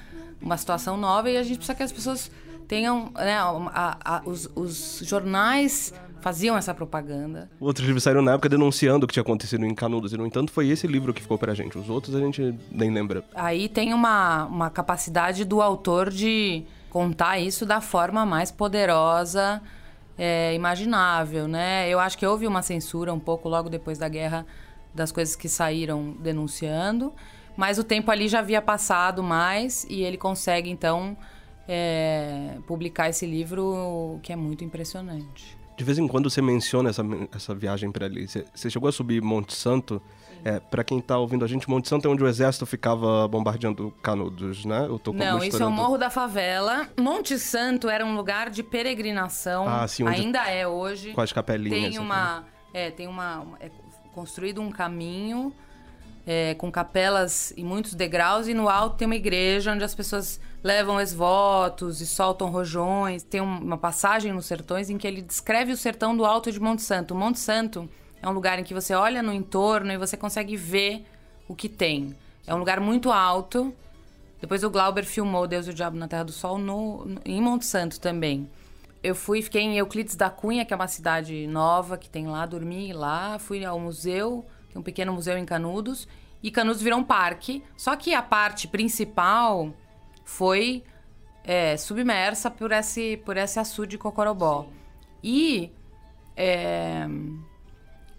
uma 0.43 0.57
situação 0.57 0.97
nova 0.97 1.31
e 1.31 1.37
a 1.37 1.43
gente 1.45 1.59
precisa 1.59 1.75
que 1.77 1.83
as 1.85 1.93
pessoas 1.93 2.31
tenham. 2.67 3.13
Né, 3.15 3.37
a- 3.39 3.97
a- 4.05 4.23
os, 4.27 4.51
os 4.57 5.03
jornais 5.05 5.95
faziam 6.21 6.57
essa 6.57 6.73
propaganda. 6.75 7.51
Outros 7.59 7.87
livros 7.87 8.03
saíram 8.03 8.23
na 8.23 8.33
época 8.33 8.49
denunciando 8.49 9.05
o 9.05 9.09
que 9.09 9.15
tinha 9.15 9.23
acontecido 9.23 9.65
em 9.65 9.75
Canudos, 9.75 10.13
e 10.13 10.17
no 10.17 10.27
entanto 10.27 10.53
foi 10.53 10.69
esse 10.69 10.87
livro 10.87 11.13
que 11.13 11.23
ficou 11.23 11.39
pra 11.39 11.55
gente. 11.55 11.77
Os 11.79 11.89
outros 11.89 12.15
a 12.15 12.21
gente 12.21 12.55
nem 12.71 12.91
lembra. 12.91 13.25
Aí 13.35 13.69
tem 13.69 13.93
uma, 13.93 14.45
uma 14.45 14.71
capacidade 14.71 15.45
do 15.45 15.61
autor 15.61 16.11
de 16.11 16.65
contar 16.91 17.39
isso 17.39 17.65
da 17.65 17.81
forma 17.81 18.27
mais 18.27 18.51
poderosa 18.51 19.63
é, 20.19 20.55
imaginável, 20.55 21.49
né? 21.49 21.89
Eu 21.89 21.99
acho 21.99 22.19
que 22.19 22.27
houve 22.27 22.47
uma 22.47 22.63
censura 22.63 23.13
um 23.13 23.21
pouco 23.21 23.49
logo 23.49 23.71
depois 23.71 23.97
da 23.97 24.09
guerra 24.09 24.45
das 24.95 25.11
coisas 25.11 25.37
que 25.37 25.49
saíram 25.49 26.15
denunciando, 26.21 27.13
mas 27.57 27.79
o 27.79 27.85
tempo 27.85 28.11
ali 28.11 28.29
já 28.29 28.41
havia 28.41 28.61
passado 28.61 29.23
mais 29.23 29.85
e 29.89 30.03
ele 30.03 30.19
consegue 30.19 30.69
então 30.69 31.17
é, 31.67 32.59
publicar 32.67 33.09
esse 33.09 33.25
livro 33.25 34.19
que 34.23 34.33
é 34.33 34.37
muito 34.37 34.65
impressionante. 34.65 35.60
De 35.81 35.85
vez 35.85 35.97
em 35.97 36.07
quando 36.07 36.29
você 36.29 36.43
menciona 36.43 36.91
essa, 36.91 37.03
essa 37.35 37.55
viagem 37.55 37.91
pra 37.91 38.05
ali. 38.05 38.29
Você, 38.29 38.45
você 38.55 38.69
chegou 38.69 38.87
a 38.87 38.93
subir 38.93 39.23
Monte 39.23 39.55
Santo. 39.55 40.03
É, 40.45 40.61
para 40.61 40.85
quem 40.85 41.01
tá 41.01 41.17
ouvindo 41.17 41.43
a 41.43 41.49
gente, 41.49 41.71
Monte 41.71 41.89
Santo 41.89 42.07
é 42.07 42.11
onde 42.11 42.23
o 42.23 42.29
exército 42.29 42.67
ficava 42.67 43.27
bombardeando 43.27 43.91
Canudos, 44.03 44.67
né? 44.67 44.85
Eu 44.87 44.99
tô 44.99 45.11
Não, 45.15 45.43
isso 45.43 45.63
é 45.63 45.65
o. 45.65 45.71
Morro 45.71 45.97
da 45.97 46.11
Favela. 46.11 46.87
Monte 47.01 47.39
Santo 47.39 47.89
era 47.89 48.05
um 48.05 48.15
lugar 48.15 48.51
de 48.51 48.63
peregrinação, 48.63 49.67
Ah, 49.67 49.89
sim, 49.89 50.07
ainda 50.07 50.47
é 50.51 50.69
hoje. 50.69 51.15
Com 51.15 51.23
as 51.23 51.33
capelinhas. 51.33 51.79
Tem 51.79 51.89
assim. 51.89 51.99
uma, 51.99 52.45
é, 52.75 52.91
tem 52.91 53.09
uma- 53.09 53.47
é 53.59 53.71
construído 54.13 54.61
um 54.61 54.71
caminho 54.71 55.51
é, 56.27 56.53
com 56.57 56.71
capelas 56.71 57.55
e 57.57 57.65
muitos 57.65 57.95
degraus 57.95 58.49
e 58.49 58.53
no 58.53 58.69
alto 58.69 58.99
tem 58.99 59.07
uma 59.07 59.17
igreja 59.17 59.73
onde 59.73 59.83
as 59.83 59.95
pessoas 59.95 60.39
levam 60.63 61.01
esvotos 61.01 62.01
e 62.01 62.07
soltam 62.07 62.51
rojões. 62.51 63.23
Tem 63.23 63.41
um- 63.41 63.59
uma 63.61 63.79
passagem 63.79 64.33
nos 64.33 64.47
sertões 64.47 64.91
em 64.91 64.99
que 64.99 65.07
ele 65.07 65.23
descreve 65.23 65.73
o 65.73 65.77
sertão 65.77 66.17
do 66.17 66.25
alto 66.25 66.53
de 66.53 66.61
Monte 66.61 66.83
Santo. 66.83 67.15
Monte 67.15 67.39
Santo 67.39 67.89
é 68.23 68.29
um 68.29 68.33
lugar 68.33 68.59
em 68.59 68.65
que 68.65 68.75
você 68.75 68.95
olha 68.95 69.23
no 69.23 69.33
entorno 69.33 69.91
e 69.93 69.97
você 69.99 70.17
consegue 70.17 70.57
ver 70.57 71.07
o 71.49 71.55
que 71.55 71.69
tem. 71.69 72.15
É 72.47 72.55
um 72.55 72.59
lugar 72.59 72.81
muito 72.81 73.11
alto. 73.11 73.73
Depois 74.41 74.65
o 74.65 74.71
Glauber 74.71 75.05
filmou 75.05 75.47
Deus 75.47 75.67
e 75.67 75.71
o 75.71 75.75
Diabo 75.75 75.97
na 75.97 76.09
Terra 76.09 76.25
do 76.25 76.33
Sol 76.33 76.59
no, 76.59 77.05
no- 77.05 77.21
em 77.25 77.41
Monte 77.41 77.67
Santo 77.67 78.01
também. 78.01 78.49
Eu 79.03 79.15
fui, 79.15 79.41
fiquei 79.41 79.63
em 79.63 79.79
Euclides 79.79 80.15
da 80.15 80.29
Cunha, 80.29 80.65
que 80.65 80.75
é 80.75 80.77
uma 80.77 80.89
cidade 80.89 81.47
nova 81.47 81.97
que 81.97 82.09
tem 82.09 82.27
lá, 82.27 82.45
dormi 82.45 82.93
lá, 82.93 83.39
fui 83.39 83.65
ao 83.65 83.79
museu, 83.81 84.45
tem 84.71 84.79
um 84.79 84.83
pequeno 84.83 85.13
museu 85.13 85.39
em 85.39 85.45
Canudos, 85.47 86.07
e 86.43 86.51
Canudos 86.51 86.83
virou 86.83 86.99
um 86.99 87.05
parque. 87.05 87.63
Só 87.79 87.97
que 87.97 88.13
a 88.15 88.23
parte 88.23 88.69
principal 88.69 89.73
foi 90.31 90.85
é, 91.43 91.77
submersa 91.77 92.51
por 92.51 92.71
esse, 92.71 93.17
por 93.19 93.37
esse 93.37 93.59
açude 93.59 93.93
de 93.93 93.99
Cocorobó. 93.99 94.69
E 95.23 95.73
é, 96.37 97.07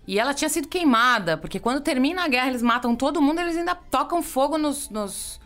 e 0.06 0.20
ela 0.20 0.34
tinha 0.34 0.50
sido 0.50 0.68
queimada, 0.68 1.38
porque 1.38 1.60
quando 1.60 1.80
termina 1.80 2.24
a 2.26 2.28
guerra, 2.28 2.50
eles 2.50 2.62
matam 2.62 2.96
todo 2.96 3.22
mundo, 3.22 3.40
eles 3.40 3.56
ainda 3.56 3.74
tocam 3.76 4.22
fogo 4.22 4.58
nos, 4.58 4.90
nos- 4.90 5.40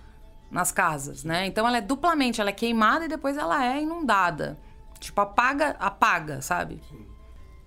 nas 0.49 0.71
casas, 0.71 1.23
né? 1.23 1.45
Então 1.45 1.67
ela 1.67 1.77
é 1.77 1.81
duplamente, 1.81 2.41
ela 2.41 2.49
é 2.49 2.53
queimada 2.53 3.05
e 3.05 3.07
depois 3.07 3.37
ela 3.37 3.63
é 3.63 3.81
inundada. 3.81 4.57
Tipo, 4.99 5.21
apaga, 5.21 5.75
apaga, 5.79 6.41
sabe? 6.41 6.81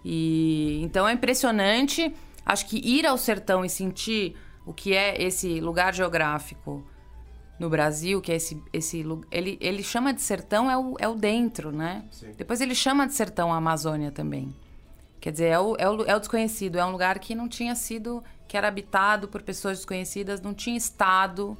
E 0.04 0.80
então 0.82 1.06
é 1.08 1.12
impressionante. 1.12 2.14
Acho 2.44 2.66
que 2.66 2.78
ir 2.78 3.06
ao 3.06 3.16
sertão 3.18 3.64
e 3.64 3.68
sentir 3.68 4.36
o 4.66 4.72
que 4.74 4.92
é 4.94 5.22
esse 5.22 5.60
lugar 5.60 5.94
geográfico 5.94 6.84
no 7.58 7.68
Brasil, 7.68 8.20
que 8.20 8.30
é 8.30 8.36
esse, 8.36 8.62
esse 8.72 9.04
ele, 9.30 9.58
ele 9.60 9.82
chama 9.82 10.14
de 10.14 10.22
sertão 10.22 10.70
é 10.70 10.76
o, 10.76 10.94
é 10.98 11.08
o 11.08 11.14
dentro, 11.14 11.72
né? 11.72 12.04
Depois 12.36 12.60
ele 12.60 12.74
chama 12.74 13.06
de 13.06 13.14
sertão 13.14 13.52
a 13.52 13.56
Amazônia 13.56 14.12
também. 14.12 14.54
Quer 15.20 15.32
dizer, 15.32 15.48
é 15.48 15.58
o, 15.58 15.74
é, 15.76 15.88
o, 15.88 16.04
é 16.04 16.14
o 16.14 16.18
desconhecido, 16.20 16.78
é 16.78 16.84
um 16.84 16.92
lugar 16.92 17.18
que 17.18 17.34
não 17.34 17.48
tinha 17.48 17.74
sido, 17.74 18.22
que 18.46 18.56
era 18.56 18.68
habitado 18.68 19.26
por 19.26 19.42
pessoas 19.42 19.78
desconhecidas, 19.78 20.40
não 20.40 20.54
tinha 20.54 20.76
estado, 20.76 21.58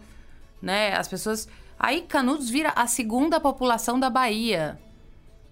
né? 0.62 0.94
As 0.96 1.08
pessoas. 1.08 1.48
Aí 1.78 2.02
Canudos 2.02 2.48
vira 2.48 2.72
a 2.76 2.86
segunda 2.86 3.40
população 3.40 3.98
da 3.98 4.08
Bahia 4.08 4.78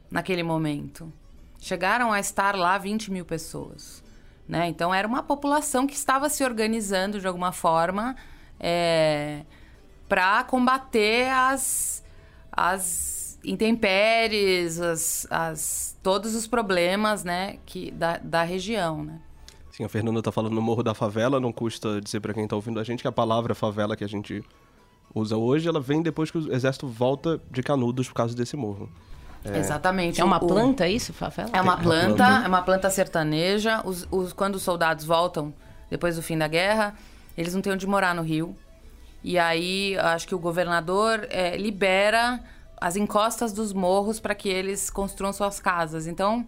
naquele 0.08 0.44
momento. 0.44 1.12
Chegaram 1.58 2.12
a 2.12 2.20
estar 2.20 2.54
lá 2.54 2.78
20 2.78 3.10
mil 3.10 3.24
pessoas. 3.24 4.04
Né? 4.48 4.68
Então 4.68 4.94
era 4.94 5.08
uma 5.08 5.24
população 5.24 5.86
que 5.86 5.94
estava 5.94 6.28
se 6.28 6.44
organizando 6.44 7.18
de 7.18 7.26
alguma 7.26 7.50
forma 7.50 8.14
para 10.08 10.44
combater 10.44 11.28
as, 11.30 12.02
as 12.50 13.38
intempéries, 13.44 14.80
as, 14.80 15.26
as, 15.30 15.98
todos 16.02 16.34
os 16.34 16.46
problemas 16.46 17.24
né, 17.24 17.58
que, 17.66 17.90
da, 17.90 18.18
da 18.18 18.42
região. 18.42 19.04
Né? 19.04 19.20
Sim, 19.72 19.84
a 19.84 19.88
Fernanda 19.88 20.22
tá 20.22 20.32
falando 20.32 20.54
no 20.54 20.62
Morro 20.62 20.82
da 20.82 20.94
Favela, 20.94 21.38
não 21.40 21.52
custa 21.52 22.00
dizer 22.00 22.20
pra 22.20 22.32
quem 22.32 22.46
tá 22.46 22.56
ouvindo 22.56 22.80
a 22.80 22.84
gente 22.84 23.02
que 23.02 23.08
a 23.08 23.12
palavra 23.12 23.54
favela 23.54 23.96
que 23.96 24.04
a 24.04 24.08
gente 24.08 24.42
usa 25.14 25.36
hoje, 25.36 25.68
ela 25.68 25.80
vem 25.80 26.02
depois 26.02 26.30
que 26.30 26.38
o 26.38 26.52
exército 26.52 26.86
volta 26.88 27.40
de 27.50 27.62
Canudos 27.62 28.08
por 28.08 28.14
causa 28.14 28.34
desse 28.34 28.56
morro. 28.56 28.88
Exatamente. 29.44 30.20
É 30.20 30.24
uma 30.24 30.42
O- 30.42 30.46
planta 30.46 30.88
isso, 30.88 31.12
favela? 31.12 31.50
É 31.52 31.60
uma 31.60 31.76
planta, 31.76 32.16
planta. 32.16 32.44
é 32.44 32.48
uma 32.48 32.62
planta 32.62 32.90
sertaneja. 32.90 33.80
Os, 33.84 34.06
os- 34.10 34.32
quando 34.32 34.56
os 34.56 34.62
soldados 34.62 35.04
voltam 35.04 35.54
depois 35.88 36.16
do 36.16 36.22
fim 36.22 36.36
da 36.36 36.48
guerra, 36.48 36.96
eles 37.38 37.54
não 37.54 37.62
têm 37.62 37.72
onde 37.72 37.86
morar 37.86 38.12
no 38.14 38.22
Rio. 38.22 38.56
E 39.26 39.40
aí, 39.40 39.98
acho 39.98 40.28
que 40.28 40.36
o 40.36 40.38
governador 40.38 41.26
eh, 41.30 41.56
libera 41.56 42.40
as 42.80 42.94
encostas 42.94 43.52
dos 43.52 43.72
morros 43.72 44.20
para 44.20 44.36
que 44.36 44.48
eles 44.48 44.88
construam 44.88 45.32
suas 45.32 45.58
casas. 45.58 46.06
Então, 46.06 46.46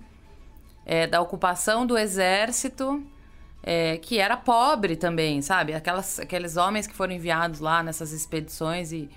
é, 0.86 1.04
da 1.04 1.20
ocupação 1.20 1.84
do 1.84 1.98
exército, 1.98 3.04
é, 3.64 3.96
que 3.96 4.20
era 4.20 4.36
pobre 4.36 4.94
também, 4.94 5.42
sabe? 5.42 5.74
Aquelas, 5.74 6.20
aqueles 6.20 6.56
homens 6.56 6.86
que 6.86 6.94
foram 6.94 7.14
enviados 7.14 7.58
lá 7.58 7.82
nessas 7.82 8.12
expedições 8.12 8.92
e, 8.92 9.10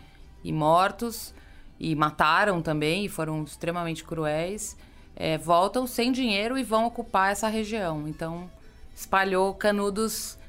e 0.43 0.51
mortos, 0.51 1.31
e 1.79 1.95
mataram 1.95 2.63
também, 2.63 3.05
e 3.05 3.09
foram 3.09 3.43
extremamente 3.43 4.03
cruéis, 4.03 4.75
é, 5.15 5.37
voltam 5.37 5.85
sem 5.85 6.11
dinheiro 6.11 6.57
e 6.57 6.63
vão 6.63 6.87
ocupar 6.87 7.31
essa 7.31 7.47
região. 7.47 8.07
Então, 8.07 8.49
espalhou 8.95 9.53
canudos 9.53 10.40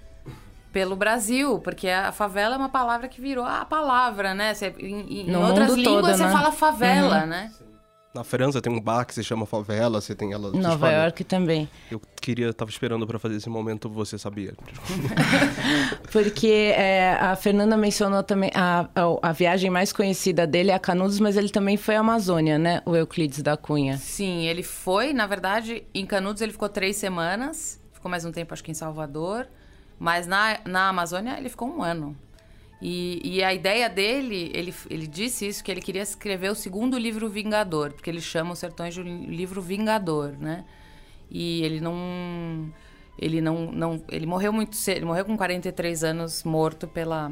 pelo 0.72 0.96
Brasil, 0.96 1.58
porque 1.58 1.88
a 1.88 2.10
favela 2.10 2.54
é 2.54 2.58
uma 2.58 2.70
palavra 2.70 3.06
que 3.06 3.20
virou 3.20 3.44
a 3.44 3.64
palavra, 3.64 4.34
né? 4.34 4.54
Você, 4.54 4.74
em 4.78 5.30
em 5.30 5.36
outras 5.36 5.74
línguas 5.74 5.84
todo, 5.84 6.06
você 6.06 6.24
né? 6.24 6.32
fala 6.32 6.50
favela, 6.50 7.26
né? 7.26 7.52
Na 8.14 8.22
França 8.22 8.60
tem 8.60 8.70
um 8.70 8.78
bar 8.78 9.06
que 9.06 9.14
se 9.14 9.24
chama 9.24 9.46
Favela, 9.46 9.98
você 9.98 10.14
tem 10.14 10.34
ela. 10.34 10.52
Nova. 10.52 10.90
York 10.90 11.24
também. 11.24 11.66
Eu 11.90 11.98
queria, 12.20 12.52
tava 12.52 12.70
esperando 12.70 13.06
pra 13.06 13.18
fazer 13.18 13.36
esse 13.36 13.48
momento, 13.48 13.88
você 13.88 14.18
sabia. 14.18 14.52
Porque 16.12 16.74
é, 16.76 17.14
a 17.14 17.34
Fernanda 17.36 17.74
mencionou 17.74 18.22
também 18.22 18.50
a, 18.54 18.86
a, 18.94 19.30
a 19.30 19.32
viagem 19.32 19.70
mais 19.70 19.94
conhecida 19.94 20.46
dele 20.46 20.70
é 20.70 20.74
a 20.74 20.78
Canudos, 20.78 21.18
mas 21.20 21.38
ele 21.38 21.48
também 21.48 21.78
foi 21.78 21.96
à 21.96 22.00
Amazônia, 22.00 22.58
né? 22.58 22.82
O 22.84 22.94
Euclides 22.94 23.42
da 23.42 23.56
Cunha. 23.56 23.96
Sim, 23.96 24.46
ele 24.46 24.62
foi, 24.62 25.14
na 25.14 25.26
verdade, 25.26 25.82
em 25.94 26.04
Canudos 26.04 26.42
ele 26.42 26.52
ficou 26.52 26.68
três 26.68 26.96
semanas, 26.96 27.80
ficou 27.94 28.10
mais 28.10 28.26
um 28.26 28.30
tempo, 28.30 28.52
acho 28.52 28.62
que 28.62 28.70
em 28.70 28.74
Salvador, 28.74 29.48
mas 30.02 30.26
na, 30.26 30.58
na 30.64 30.88
Amazônia 30.88 31.38
ele 31.38 31.48
ficou 31.48 31.68
um 31.68 31.80
ano. 31.80 32.16
E, 32.80 33.20
e 33.22 33.44
a 33.44 33.54
ideia 33.54 33.88
dele, 33.88 34.50
ele, 34.52 34.74
ele 34.90 35.06
disse 35.06 35.46
isso, 35.46 35.62
que 35.62 35.70
ele 35.70 35.80
queria 35.80 36.02
escrever 36.02 36.50
o 36.50 36.56
segundo 36.56 36.98
livro 36.98 37.28
Vingador, 37.28 37.92
porque 37.92 38.10
ele 38.10 38.20
chama 38.20 38.50
os 38.50 38.58
sertões 38.58 38.94
de 38.94 39.00
um 39.00 39.26
livro 39.26 39.62
Vingador, 39.62 40.32
né? 40.40 40.64
E 41.30 41.62
ele 41.62 41.80
não. 41.80 42.74
Ele 43.16 43.40
não. 43.40 43.70
não 43.70 44.02
ele 44.08 44.26
morreu 44.26 44.52
muito 44.52 44.74
cedo, 44.74 44.96
ele 44.96 45.04
morreu 45.04 45.24
com 45.24 45.36
43 45.36 46.02
anos, 46.02 46.42
morto 46.42 46.88
pela, 46.88 47.30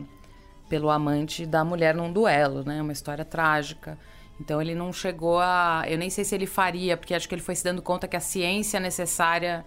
pelo 0.68 0.90
amante 0.90 1.44
da 1.44 1.64
mulher 1.64 1.92
num 1.92 2.12
duelo, 2.12 2.62
né? 2.62 2.80
Uma 2.80 2.92
história 2.92 3.24
trágica. 3.24 3.98
Então 4.40 4.62
ele 4.62 4.76
não 4.76 4.92
chegou 4.92 5.40
a. 5.40 5.83
Eu 5.88 5.98
nem 5.98 6.09
sei 6.09 6.22
se 6.22 6.37
ele 6.37 6.46
faria, 6.46 6.96
porque 6.96 7.14
acho 7.14 7.28
que 7.28 7.35
ele 7.35 7.42
foi 7.42 7.56
se 7.56 7.64
dando 7.64 7.83
conta 7.83 8.06
que 8.06 8.16
a 8.16 8.20
ciência 8.20 8.78
necessária 8.78 9.64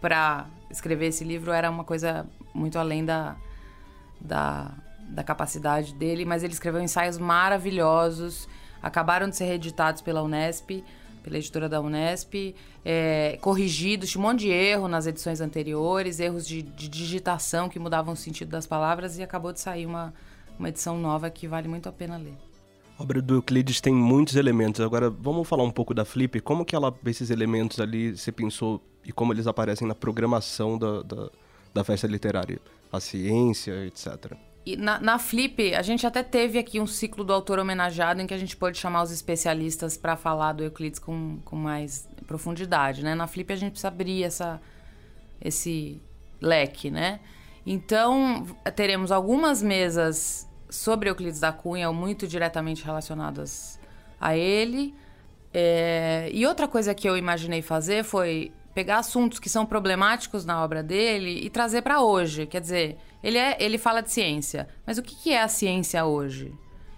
para 0.00 0.48
escrever 0.68 1.06
esse 1.06 1.22
livro 1.22 1.52
era 1.52 1.70
uma 1.70 1.84
coisa 1.84 2.26
muito 2.54 2.78
além 2.78 3.04
da, 3.04 3.36
da, 4.20 4.72
da 5.08 5.22
capacidade 5.22 5.94
dele, 5.94 6.24
mas 6.24 6.42
ele 6.42 6.52
escreveu 6.52 6.80
ensaios 6.80 7.18
maravilhosos, 7.18 8.48
acabaram 8.82 9.28
de 9.28 9.36
ser 9.36 9.44
reeditados 9.44 10.02
pela 10.02 10.22
Unesp, 10.22 10.84
pela 11.22 11.36
editora 11.36 11.68
da 11.68 11.80
Unesp, 11.80 12.54
é, 12.84 13.38
corrigidos, 13.40 14.10
tinha 14.10 14.22
um 14.22 14.26
monte 14.26 14.40
de 14.40 14.48
erro 14.48 14.88
nas 14.88 15.06
edições 15.06 15.40
anteriores, 15.40 16.18
erros 16.18 16.46
de, 16.46 16.62
de 16.62 16.88
digitação 16.88 17.68
que 17.68 17.78
mudavam 17.78 18.14
o 18.14 18.16
sentido 18.16 18.48
das 18.48 18.66
palavras, 18.66 19.18
e 19.18 19.22
acabou 19.22 19.52
de 19.52 19.60
sair 19.60 19.86
uma, 19.86 20.14
uma 20.58 20.68
edição 20.68 20.98
nova 20.98 21.28
que 21.30 21.46
vale 21.46 21.68
muito 21.68 21.88
a 21.88 21.92
pena 21.92 22.16
ler. 22.16 22.34
A 22.98 23.02
obra 23.02 23.22
do 23.22 23.36
Euclides 23.36 23.80
tem 23.80 23.94
muitos 23.94 24.36
elementos. 24.36 24.80
Agora, 24.82 25.08
vamos 25.08 25.48
falar 25.48 25.64
um 25.64 25.70
pouco 25.70 25.94
da 25.94 26.04
Flip. 26.04 26.38
Como 26.40 26.66
que 26.66 26.76
ela, 26.76 26.94
esses 27.06 27.30
elementos 27.30 27.80
ali, 27.80 28.14
você 28.14 28.30
pensou 28.30 28.82
e 29.04 29.10
como 29.10 29.32
eles 29.32 29.46
aparecem 29.46 29.88
na 29.88 29.94
programação 29.94 30.76
da, 30.76 31.02
da, 31.02 31.30
da 31.72 31.84
festa 31.84 32.06
literária? 32.06 32.60
A 32.92 33.00
ciência, 33.00 33.86
etc. 33.86 34.34
E 34.64 34.76
na, 34.76 35.00
na 35.00 35.18
Flip, 35.18 35.74
a 35.74 35.82
gente 35.82 36.06
até 36.06 36.22
teve 36.22 36.58
aqui 36.58 36.80
um 36.80 36.86
ciclo 36.86 37.24
do 37.24 37.32
autor 37.32 37.58
homenageado 37.58 38.20
em 38.20 38.26
que 38.26 38.34
a 38.34 38.38
gente 38.38 38.56
pôde 38.56 38.78
chamar 38.78 39.02
os 39.02 39.10
especialistas 39.10 39.96
para 39.96 40.16
falar 40.16 40.52
do 40.52 40.62
Euclides 40.62 40.98
com, 40.98 41.38
com 41.44 41.56
mais 41.56 42.08
profundidade, 42.26 43.02
né? 43.02 43.14
Na 43.14 43.26
Flip 43.26 43.50
a 43.52 43.56
gente 43.56 43.72
precisa 43.72 43.88
abrir 43.88 44.22
essa, 44.22 44.60
esse 45.40 46.00
leque, 46.40 46.90
né? 46.90 47.20
Então, 47.64 48.46
teremos 48.74 49.10
algumas 49.10 49.62
mesas 49.62 50.48
sobre 50.68 51.08
Euclides 51.08 51.40
da 51.40 51.52
Cunha, 51.52 51.92
muito 51.92 52.26
diretamente 52.26 52.84
relacionadas 52.84 53.78
a 54.20 54.36
ele. 54.36 54.94
É, 55.52 56.30
e 56.32 56.46
outra 56.46 56.68
coisa 56.68 56.94
que 56.94 57.08
eu 57.08 57.16
imaginei 57.16 57.60
fazer 57.60 58.04
foi 58.04 58.52
pegar 58.74 58.98
assuntos 58.98 59.38
que 59.38 59.48
são 59.48 59.66
problemáticos 59.66 60.44
na 60.44 60.62
obra 60.62 60.82
dele 60.82 61.44
e 61.44 61.50
trazer 61.50 61.82
para 61.82 62.00
hoje. 62.00 62.46
Quer 62.46 62.60
dizer, 62.60 62.98
ele, 63.22 63.38
é, 63.38 63.56
ele 63.60 63.78
fala 63.78 64.00
de 64.00 64.10
ciência, 64.10 64.68
mas 64.86 64.98
o 64.98 65.02
que, 65.02 65.14
que 65.14 65.32
é 65.32 65.42
a 65.42 65.48
ciência 65.48 66.04
hoje? 66.04 66.52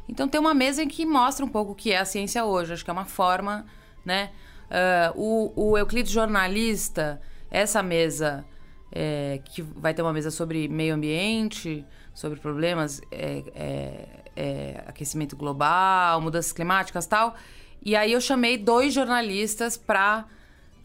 Então 0.08 0.28
tem 0.28 0.40
uma 0.40 0.54
mesa 0.54 0.82
em 0.82 0.88
que 0.88 1.06
mostra 1.06 1.44
um 1.44 1.48
pouco 1.48 1.72
o 1.72 1.74
que 1.74 1.92
é 1.92 1.98
a 1.98 2.04
ciência 2.04 2.44
hoje. 2.44 2.72
Acho 2.72 2.84
que 2.84 2.90
é 2.90 2.92
uma 2.92 3.04
forma, 3.04 3.66
né? 4.04 4.30
Uh, 4.70 5.52
o, 5.56 5.70
o 5.70 5.78
Euclides 5.78 6.12
jornalista, 6.12 7.20
essa 7.50 7.82
mesa 7.82 8.44
é, 8.90 9.40
que 9.44 9.62
vai 9.62 9.94
ter 9.94 10.02
uma 10.02 10.12
mesa 10.12 10.30
sobre 10.30 10.68
meio 10.68 10.94
ambiente, 10.94 11.84
sobre 12.14 12.38
problemas, 12.38 13.00
é, 13.10 13.42
é, 13.54 14.08
é, 14.36 14.84
aquecimento 14.86 15.34
global, 15.34 16.20
mudanças 16.20 16.52
climáticas 16.52 17.06
tal. 17.06 17.34
E 17.82 17.96
aí 17.96 18.12
eu 18.12 18.20
chamei 18.20 18.58
dois 18.58 18.92
jornalistas 18.92 19.76
para 19.76 20.26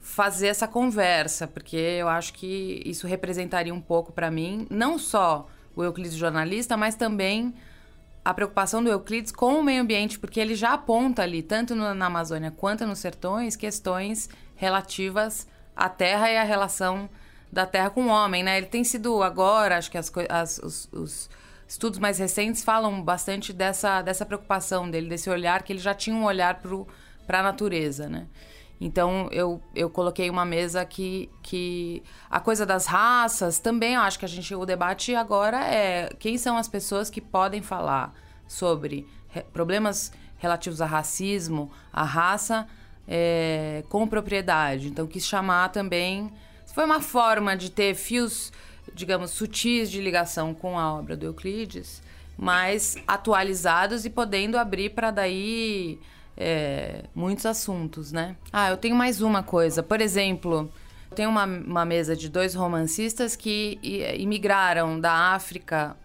fazer 0.08 0.48
essa 0.48 0.68
conversa, 0.68 1.46
porque 1.46 1.76
eu 1.76 2.08
acho 2.08 2.34
que 2.34 2.82
isso 2.86 3.06
representaria 3.06 3.74
um 3.74 3.82
pouco 3.82 4.12
para 4.12 4.32
mim, 4.32 4.66
não 4.70 4.98
só 4.98 5.48
o 5.76 5.84
Euclides 5.84 6.16
jornalista, 6.16 6.78
mas 6.78 6.96
também 6.96 7.54
a 8.24 8.34
preocupação 8.34 8.82
do 8.82 8.90
Euclides 8.90 9.32
com 9.32 9.60
o 9.60 9.64
meio 9.64 9.82
ambiente, 9.82 10.18
porque 10.18 10.40
ele 10.40 10.56
já 10.56 10.74
aponta 10.74 11.22
ali, 11.22 11.44
tanto 11.44 11.76
na 11.76 12.06
Amazônia 12.06 12.50
quanto 12.50 12.88
nos 12.88 13.00
sertões, 13.00 13.56
questões 13.56 14.30
relativas 14.56 15.46
à 15.76 15.90
terra 15.90 16.32
e 16.32 16.38
à 16.38 16.44
relação 16.44 17.10
da 17.52 17.66
Terra 17.66 17.90
com 17.90 18.06
o 18.06 18.10
homem, 18.10 18.44
né? 18.44 18.58
Ele 18.58 18.66
tem 18.66 18.84
sido 18.84 19.24
agora, 19.24 19.78
acho 19.78 19.90
que 19.90 19.98
as, 19.98 20.12
as 20.30 20.58
os, 20.60 20.90
os, 20.92 21.30
estudos 21.68 22.00
mais 22.00 22.18
recentes 22.18 22.64
falam 22.64 23.02
bastante 23.02 23.54
dessa, 23.54 24.02
dessa 24.02 24.26
preocupação 24.26 24.90
dele, 24.90 25.10
desse 25.10 25.30
olhar 25.30 25.64
que 25.64 25.72
ele 25.72 25.80
já 25.80 25.94
tinha 25.94 26.16
um 26.16 26.26
olhar 26.26 26.62
para 27.26 27.40
a 27.40 27.44
natureza, 27.44 28.10
né? 28.10 28.28
Então 28.80 29.28
eu, 29.32 29.62
eu 29.76 29.90
coloquei 29.90 30.30
uma 30.30 30.46
mesa 30.46 30.86
que, 30.86 31.30
que 31.42 32.04
a 32.30 32.40
coisa 32.40 32.66
das 32.66 32.86
raças 32.86 33.58
também 33.58 33.96
eu 33.96 34.02
acho 34.02 34.20
que 34.20 34.26
a 34.26 34.28
gente 34.28 34.54
o 34.54 34.66
debate 34.66 35.16
agora 35.16 35.60
é 35.66 36.10
quem 36.20 36.38
são 36.38 36.58
as 36.58 36.68
pessoas 36.68 37.10
que 37.10 37.20
podem 37.20 37.62
falar 37.62 38.14
sobre 38.48 39.08
re, 39.30 39.42
problemas 39.52 40.12
relativos 40.38 40.80
a 40.80 40.86
racismo, 40.86 41.72
a 41.92 42.04
raça 42.04 42.68
é, 43.08 43.84
com 43.90 44.08
propriedade. 44.08 44.90
Então 44.90 45.08
quis 45.08 45.26
chamar 45.26 45.70
também 45.70 46.32
foi 46.78 46.86
uma 46.86 47.02
forma 47.02 47.58
de 47.58 47.72
ter 47.72 47.96
fios, 47.96 48.52
digamos, 48.94 49.32
sutis 49.32 49.90
de 49.90 50.00
ligação 50.00 50.54
com 50.54 50.78
a 50.78 50.94
obra 50.94 51.18
do 51.18 51.26
Euclides, 51.26 52.04
mas 52.38 52.96
atualizados 53.08 54.06
e 54.06 54.12
podendo 54.12 54.60
abrir 54.60 54.92
para 54.92 55.10
daí 55.10 56.00
é, 56.38 57.04
muitos 57.16 57.46
assuntos, 57.46 58.12
né? 58.12 58.36
Ah, 58.54 58.70
eu 58.70 58.78
tenho 58.78 58.96
mais 58.96 59.22
uma 59.22 59.42
coisa. 59.42 59.82
Por 59.82 60.00
exemplo, 60.00 60.72
tem 61.16 61.26
uma, 61.26 61.46
uma 61.46 61.84
mesa 61.84 62.16
de 62.16 62.30
dois 62.30 62.54
romancistas 62.54 63.36
que 63.36 63.80
imigraram 64.18 65.00
da 65.00 65.34
África 65.34 65.96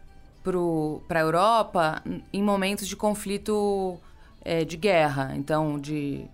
para 1.07 1.21
a 1.21 1.23
Europa 1.23 2.03
em 2.33 2.42
momentos 2.42 2.88
de 2.88 2.97
conflito 2.97 3.99
é, 4.45 4.64
de 4.64 4.77
guerra, 4.77 5.33
então 5.37 5.79
de 5.79 6.25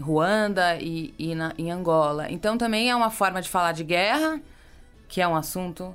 Ruanda 0.00 0.76
e, 0.76 1.12
e 1.18 1.34
na, 1.34 1.52
em 1.58 1.70
Angola. 1.70 2.30
Então 2.30 2.56
também 2.56 2.88
é 2.88 2.96
uma 2.96 3.10
forma 3.10 3.42
de 3.42 3.48
falar 3.48 3.72
de 3.72 3.84
guerra, 3.84 4.40
que 5.08 5.20
é 5.20 5.28
um 5.28 5.36
assunto 5.36 5.94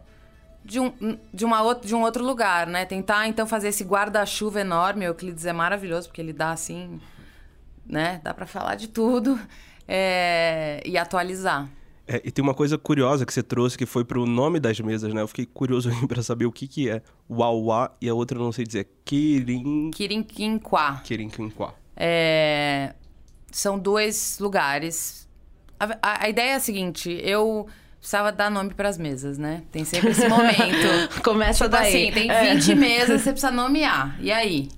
de 0.63 0.79
um, 0.79 1.17
de, 1.33 1.45
uma 1.45 1.63
outro, 1.63 1.87
de 1.87 1.95
um 1.95 2.01
outro 2.01 2.23
lugar, 2.23 2.67
né? 2.67 2.85
Tentar 2.85 3.27
então 3.27 3.47
fazer 3.47 3.69
esse 3.69 3.83
guarda-chuva 3.83 4.61
enorme. 4.61 5.05
O 5.05 5.09
Euclides 5.09 5.45
é 5.45 5.53
maravilhoso 5.53 6.07
porque 6.07 6.21
ele 6.21 6.33
dá 6.33 6.51
assim, 6.51 6.99
né? 7.89 8.21
Dá 8.23 8.33
para 8.33 8.45
falar 8.45 8.75
de 8.75 8.87
tudo 8.87 9.39
é, 9.87 10.81
e 10.85 10.97
atualizar. 10.97 11.69
É, 12.07 12.21
e 12.23 12.31
tem 12.31 12.41
uma 12.41 12.53
coisa 12.53 12.77
curiosa 12.77 13.25
que 13.25 13.33
você 13.33 13.43
trouxe 13.43 13.77
que 13.77 13.85
foi 13.85 14.03
pro 14.03 14.25
nome 14.25 14.59
das 14.59 14.79
mesas, 14.79 15.13
né? 15.13 15.21
Eu 15.21 15.27
fiquei 15.27 15.45
curioso 15.45 15.91
para 16.07 16.23
saber 16.23 16.45
o 16.45 16.51
que 16.51 16.67
que 16.67 16.89
é 16.89 17.01
Uauá 17.29 17.91
e 18.01 18.07
a 18.09 18.13
outra 18.13 18.37
eu 18.37 18.43
não 18.43 18.51
sei 18.51 18.65
dizer. 18.65 18.87
Quirin... 19.03 19.91
Quirinquinquá. 19.91 21.01
Quirinquinquá. 21.03 21.73
É 21.95 22.93
são 23.51 23.77
dois 23.77 24.37
lugares. 24.39 25.27
A, 25.79 25.85
a, 26.01 26.23
a, 26.25 26.29
ideia 26.29 26.51
é 26.51 26.55
a 26.55 26.59
seguinte: 26.59 27.09
eu 27.23 27.67
precisava 27.97 28.31
dar 28.31 28.49
nome 28.49 28.73
para 28.73 28.89
as 28.89 28.97
mesas, 28.97 29.37
né? 29.37 29.63
Tem 29.71 29.83
sempre 29.83 30.11
esse 30.11 30.27
momento. 30.27 31.21
Começa 31.23 31.65
tipo 31.65 31.77
daí. 31.77 32.09
assim, 32.09 32.11
tem 32.11 32.55
20 32.55 32.71
é. 32.71 32.75
mesas, 32.75 33.21
você 33.21 33.31
precisa 33.31 33.51
nomear. 33.51 34.17
E 34.21 34.31
aí? 34.31 34.69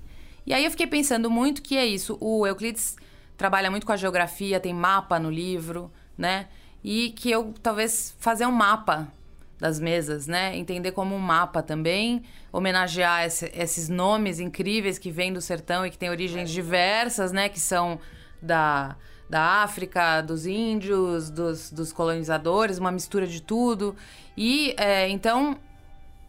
E 0.44 0.52
aí 0.52 0.64
eu 0.64 0.70
fiquei 0.70 0.86
pensando 0.86 1.30
muito 1.30 1.62
que 1.62 1.76
é 1.76 1.86
isso. 1.86 2.16
O 2.20 2.46
Euclides 2.46 2.96
trabalha 3.36 3.70
muito 3.70 3.86
com 3.86 3.92
a 3.92 3.96
geografia, 3.96 4.60
tem 4.60 4.74
mapa 4.74 5.18
no 5.18 5.30
livro, 5.30 5.90
né? 6.16 6.48
E 6.82 7.10
que 7.10 7.30
eu 7.30 7.54
talvez 7.62 8.14
fazer 8.18 8.46
um 8.46 8.52
mapa 8.52 9.12
das 9.58 9.78
mesas, 9.78 10.26
né? 10.26 10.56
Entender 10.56 10.92
como 10.92 11.14
um 11.14 11.20
mapa 11.20 11.62
também, 11.62 12.24
homenagear 12.52 13.24
esse, 13.24 13.50
esses 13.54 13.88
nomes 13.88 14.40
incríveis 14.40 14.98
que 14.98 15.10
vêm 15.10 15.32
do 15.32 15.40
sertão 15.40 15.86
e 15.86 15.90
que 15.90 15.96
têm 15.96 16.10
origens 16.10 16.50
diversas, 16.50 17.30
né? 17.30 17.48
Que 17.48 17.60
são 17.60 18.00
da, 18.42 18.96
da 19.30 19.62
África, 19.62 20.20
dos 20.20 20.46
índios, 20.46 21.30
dos, 21.30 21.70
dos 21.70 21.92
colonizadores, 21.92 22.78
uma 22.78 22.90
mistura 22.90 23.26
de 23.26 23.40
tudo. 23.40 23.94
E 24.36 24.74
é, 24.76 25.08
então 25.08 25.56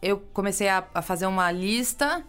eu 0.00 0.18
comecei 0.32 0.68
a, 0.68 0.84
a 0.94 1.02
fazer 1.02 1.26
uma 1.26 1.50
lista 1.50 2.22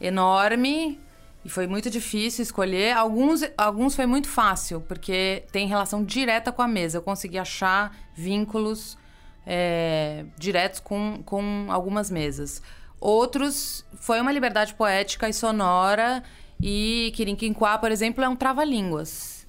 enorme 0.00 1.00
e 1.44 1.48
foi 1.48 1.66
muito 1.66 1.88
difícil 1.88 2.42
escolher. 2.42 2.96
Alguns, 2.96 3.42
alguns 3.56 3.94
foi 3.94 4.06
muito 4.06 4.28
fácil, 4.28 4.80
porque 4.82 5.44
tem 5.50 5.66
relação 5.66 6.04
direta 6.04 6.52
com 6.52 6.62
a 6.62 6.68
mesa. 6.68 6.98
Eu 6.98 7.02
consegui 7.02 7.38
achar 7.38 7.96
vínculos 8.14 8.98
é, 9.46 10.24
diretos 10.38 10.80
com, 10.80 11.22
com 11.24 11.66
algumas 11.68 12.10
mesas. 12.10 12.62
Outros 13.00 13.86
foi 13.96 14.20
uma 14.20 14.30
liberdade 14.30 14.74
poética 14.74 15.28
e 15.28 15.32
sonora 15.32 16.22
e 16.60 17.10
Quirinquinquá, 17.14 17.78
por 17.78 17.90
exemplo, 17.90 18.22
é 18.22 18.28
um 18.28 18.36
trava-línguas. 18.36 19.46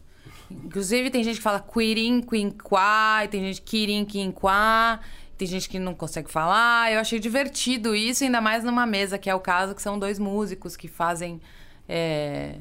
Inclusive, 0.49 1.10
tem 1.10 1.23
gente 1.23 1.38
que 1.38 1.43
fala 1.43 1.60
Quirinquinquá, 1.60 3.21
e 3.25 3.27
tem 3.27 3.41
gente 3.41 3.62
Quirinquinquá, 3.62 4.99
tem 5.38 5.47
gente 5.47 5.67
que 5.67 5.77
não 5.77 5.93
consegue 5.93 6.32
falar. 6.32 6.91
Eu 6.91 6.99
achei 6.99 7.19
divertido 7.19 7.93
isso, 7.93 8.23
ainda 8.23 8.39
mais 8.39 8.63
numa 8.63 8.86
mesa, 8.86 9.17
que 9.17 9.30
é 9.30 9.36
o 9.36 9.39
caso, 9.39 9.75
que 9.75 9.82
são 9.82 9.99
dois 9.99 10.19
músicos 10.19 10.77
que 10.77 10.88
fazem 10.88 11.41
é, 11.91 12.56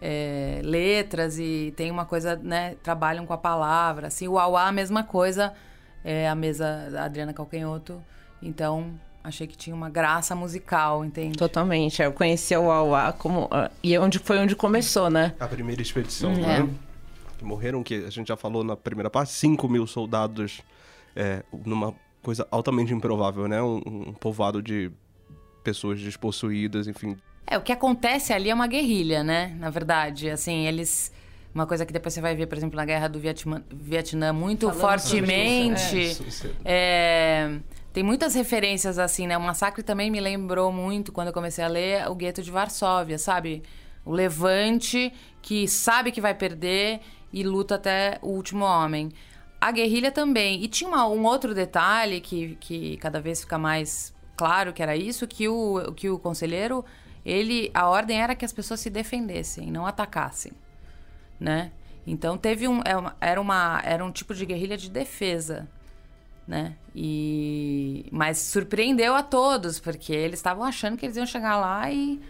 é, 0.00 0.60
letras 0.62 1.38
e 1.38 1.74
tem 1.76 1.90
uma 1.90 2.06
coisa, 2.06 2.36
né? 2.36 2.76
Trabalham 2.82 3.26
com 3.26 3.32
a 3.32 3.38
palavra. 3.38 4.06
Assim, 4.06 4.28
o 4.28 4.38
Auá, 4.38 4.68
a 4.68 4.72
mesma 4.72 5.02
coisa, 5.02 5.52
é 6.04 6.28
a 6.28 6.34
mesa 6.34 6.88
da 6.90 7.04
Adriana 7.04 7.32
Calcanhoto. 7.32 8.00
Então, 8.40 8.94
achei 9.24 9.46
que 9.46 9.56
tinha 9.56 9.74
uma 9.74 9.90
graça 9.90 10.34
musical, 10.34 11.04
entende? 11.04 11.36
Totalmente. 11.36 12.00
Eu 12.00 12.12
conheci 12.12 12.56
o 12.56 12.62
Uauá 12.62 13.12
como. 13.12 13.46
Uh, 13.46 13.68
e 13.82 13.94
é 13.94 14.00
onde 14.00 14.20
foi 14.20 14.38
onde 14.38 14.54
começou, 14.54 15.10
né? 15.10 15.34
A 15.40 15.48
primeira 15.48 15.82
expedição, 15.82 16.30
uhum. 16.32 16.40
né? 16.40 16.68
Que 17.36 17.44
morreram, 17.44 17.82
que 17.82 17.94
a 18.06 18.10
gente 18.10 18.28
já 18.28 18.36
falou 18.36 18.62
na 18.62 18.76
primeira 18.76 19.10
parte, 19.10 19.32
5 19.32 19.68
mil 19.68 19.86
soldados 19.86 20.62
é, 21.16 21.42
numa 21.64 21.94
coisa 22.22 22.46
altamente 22.50 22.94
improvável, 22.94 23.48
né? 23.48 23.60
Um, 23.60 23.80
um 23.86 24.12
povoado 24.12 24.62
de 24.62 24.90
pessoas 25.64 26.00
despossuídas, 26.00 26.86
enfim. 26.86 27.16
É, 27.46 27.58
o 27.58 27.62
que 27.62 27.72
acontece 27.72 28.32
ali 28.32 28.50
é 28.50 28.54
uma 28.54 28.66
guerrilha, 28.66 29.24
né? 29.24 29.54
Na 29.58 29.70
verdade, 29.70 30.30
assim, 30.30 30.66
eles. 30.66 31.12
Uma 31.52 31.66
coisa 31.66 31.84
que 31.84 31.92
depois 31.92 32.14
você 32.14 32.20
vai 32.20 32.36
ver, 32.36 32.46
por 32.46 32.56
exemplo, 32.56 32.76
na 32.76 32.84
guerra 32.84 33.08
do 33.08 33.18
Vietnã, 33.18 33.60
Vietnã 33.68 34.32
muito 34.32 34.68
Falando 34.68 34.80
fortemente. 34.80 36.16
É, 36.64 37.50
é, 37.50 37.60
tem 37.92 38.04
muitas 38.04 38.34
referências 38.36 39.00
assim, 39.00 39.26
né? 39.26 39.36
O 39.36 39.40
Massacre 39.40 39.82
também 39.82 40.12
me 40.12 40.20
lembrou 40.20 40.70
muito, 40.70 41.10
quando 41.10 41.28
eu 41.28 41.34
comecei 41.34 41.64
a 41.64 41.68
ler, 41.68 42.08
o 42.08 42.14
Gueto 42.14 42.40
de 42.40 42.52
Varsóvia, 42.52 43.18
sabe? 43.18 43.64
O 44.04 44.12
levante 44.12 45.12
que 45.42 45.66
sabe 45.66 46.12
que 46.12 46.20
vai 46.20 46.34
perder 46.34 47.00
e 47.32 47.42
luta 47.42 47.74
até 47.74 48.18
o 48.22 48.28
último 48.28 48.64
homem. 48.64 49.10
A 49.60 49.72
guerrilha 49.72 50.10
também. 50.12 50.62
E 50.62 50.68
tinha 50.68 50.88
uma, 50.88 51.06
um 51.08 51.24
outro 51.24 51.52
detalhe 51.52 52.20
que, 52.20 52.56
que 52.60 52.96
cada 52.98 53.20
vez 53.20 53.40
fica 53.40 53.58
mais 53.58 54.14
claro 54.36 54.72
que 54.72 54.82
era 54.82 54.96
isso, 54.96 55.26
que 55.26 55.48
o, 55.48 55.92
que 55.94 56.08
o 56.08 56.18
conselheiro 56.18 56.84
ele 57.24 57.70
a 57.74 57.88
ordem 57.88 58.20
era 58.20 58.34
que 58.34 58.44
as 58.44 58.52
pessoas 58.52 58.80
se 58.80 58.90
defendessem, 58.90 59.70
não 59.70 59.86
atacassem, 59.86 60.52
né? 61.38 61.72
Então 62.06 62.36
teve 62.38 62.66
um 62.66 62.80
é 62.80 62.94
era 63.20 63.40
uma 63.40 63.80
era 63.84 64.04
um 64.04 64.10
tipo 64.10 64.34
de 64.34 64.46
guerrilha 64.46 64.76
de 64.76 64.90
defesa, 64.90 65.68
né? 66.46 66.74
E 66.94 68.06
mas 68.10 68.38
surpreendeu 68.38 69.14
a 69.14 69.22
todos 69.22 69.78
porque 69.78 70.12
eles 70.12 70.38
estavam 70.38 70.64
achando 70.64 70.96
que 70.96 71.06
eles 71.06 71.16
iam 71.16 71.26
chegar 71.26 71.56
lá 71.56 71.90
e 71.90 72.20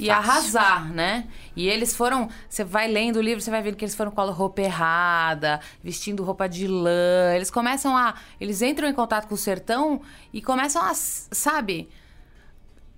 e 0.00 0.10
arrasar, 0.10 0.92
né? 0.92 1.28
E 1.54 1.68
eles 1.68 1.94
foram. 1.94 2.28
Você 2.48 2.64
vai 2.64 2.88
lendo 2.88 3.16
o 3.16 3.22
livro, 3.22 3.40
você 3.40 3.50
vai 3.50 3.62
vendo 3.62 3.76
que 3.76 3.84
eles 3.84 3.94
foram 3.94 4.10
com 4.10 4.20
a 4.20 4.24
roupa 4.24 4.60
errada, 4.62 5.60
vestindo 5.82 6.24
roupa 6.24 6.48
de 6.48 6.66
lã. 6.66 7.34
Eles 7.36 7.50
começam 7.50 7.96
a. 7.96 8.14
Eles 8.40 8.62
entram 8.62 8.88
em 8.88 8.92
contato 8.92 9.28
com 9.28 9.34
o 9.34 9.38
sertão 9.38 10.00
e 10.32 10.42
começam 10.42 10.82
a. 10.82 10.92
Sabe? 10.94 11.88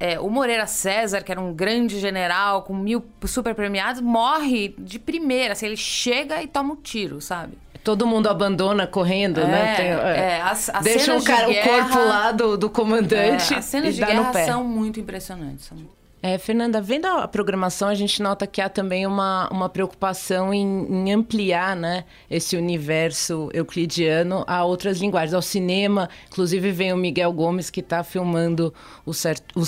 É, 0.05 0.19
o 0.19 0.29
Moreira 0.29 0.67
César, 0.67 1.23
que 1.23 1.31
era 1.31 1.41
um 1.41 1.53
grande 1.55 2.01
general 2.01 2.63
com 2.63 2.75
mil 2.75 3.05
super 3.25 3.55
premiados, 3.55 4.01
morre 4.03 4.75
de 4.77 4.99
primeira. 4.99 5.53
Assim, 5.53 5.67
ele 5.67 5.77
chega 5.77 6.43
e 6.43 6.49
toma 6.49 6.73
um 6.73 6.77
tiro, 6.77 7.21
sabe? 7.21 7.57
Todo 7.85 8.05
mundo 8.07 8.29
abandona 8.29 8.85
correndo, 8.87 9.41
né? 9.47 9.73
É, 9.73 9.77
Tem- 9.77 9.87
é, 9.87 10.41
as- 10.43 10.69
as 10.71 10.83
Deixa 10.85 11.05
cenas 11.05 11.23
o, 11.23 11.27
cara, 11.27 11.47
de 11.47 11.53
o 11.53 11.63
corpo 11.63 11.89
guerra- 11.89 12.05
lá 12.05 12.33
do, 12.33 12.57
do 12.59 12.69
comandante 12.69 13.55
É, 13.55 13.59
as 13.59 13.65
cenas 13.65 13.95
de 13.95 14.05
guerra 14.05 14.33
são 14.45 14.65
muito 14.65 14.99
impressionantes. 14.99 15.67
são- 15.67 15.79
É, 16.23 16.39
Fernanda, 16.39 16.81
vendo 16.81 17.07
a 17.07 17.27
programação, 17.27 17.89
a 17.89 17.95
gente 17.97 18.23
nota 18.23 18.47
que 18.47 18.61
há 18.61 18.69
também 18.69 19.05
uma, 19.05 19.49
uma 19.51 19.69
preocupação 19.69 20.55
em, 20.55 20.87
em 20.87 21.13
ampliar 21.13 21.75
né, 21.75 22.05
esse 22.31 22.57
universo 22.57 23.51
euclidiano 23.53 24.45
a 24.47 24.65
outras 24.65 24.99
linguagens, 25.01 25.35
ao 25.35 25.43
cinema. 25.43 26.09
Inclusive, 26.29 26.71
vem 26.71 26.93
o 26.93 26.97
Miguel 26.97 27.33
Gomes, 27.33 27.71
que 27.71 27.81
está 27.81 28.05
filmando 28.05 28.73
Os, 29.05 29.19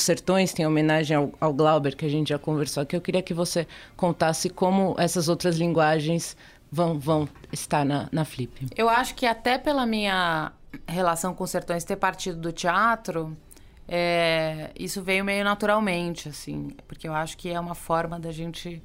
Sertões, 0.01 0.53
tem 0.53 0.65
homenagem 0.65 1.17
ao, 1.17 1.33
ao 1.41 1.53
Glauber, 1.53 1.97
que 1.97 2.07
a 2.07 2.09
gente 2.09 2.29
já 2.29 2.39
conversou 2.39 2.85
aqui. 2.85 2.95
Eu 2.95 3.01
queria 3.01 3.21
que 3.21 3.35
você 3.35 3.67
contasse 3.97 4.49
como 4.49 4.95
essas 4.97 5.29
outras 5.29 5.57
linguagens 5.57 6.37
vão, 6.71 7.01
vão 7.01 7.29
estar 7.53 7.85
na, 7.85 8.09
na 8.13 8.25
Flip. 8.25 8.69
Eu 8.77 8.89
acho 8.89 9.17
que 9.17 9.27
até 9.27 9.59
pela 9.59 9.85
minha 9.85 10.53
relação 10.87 11.35
com 11.35 11.45
os 11.45 11.51
sertões 11.51 11.85
ter 11.85 11.97
partido 11.97 12.39
do 12.39 12.53
teatro, 12.53 13.37
é, 13.87 14.71
isso 14.79 15.03
veio 15.03 15.25
meio 15.25 15.45
naturalmente, 15.45 16.29
assim, 16.29 16.69
porque 16.89 17.07
eu 17.07 17.15
acho 17.15 17.37
que 17.37 17.51
é 17.51 17.61
uma 17.61 17.75
forma 17.75 18.19
da 18.19 18.33
gente 18.33 18.83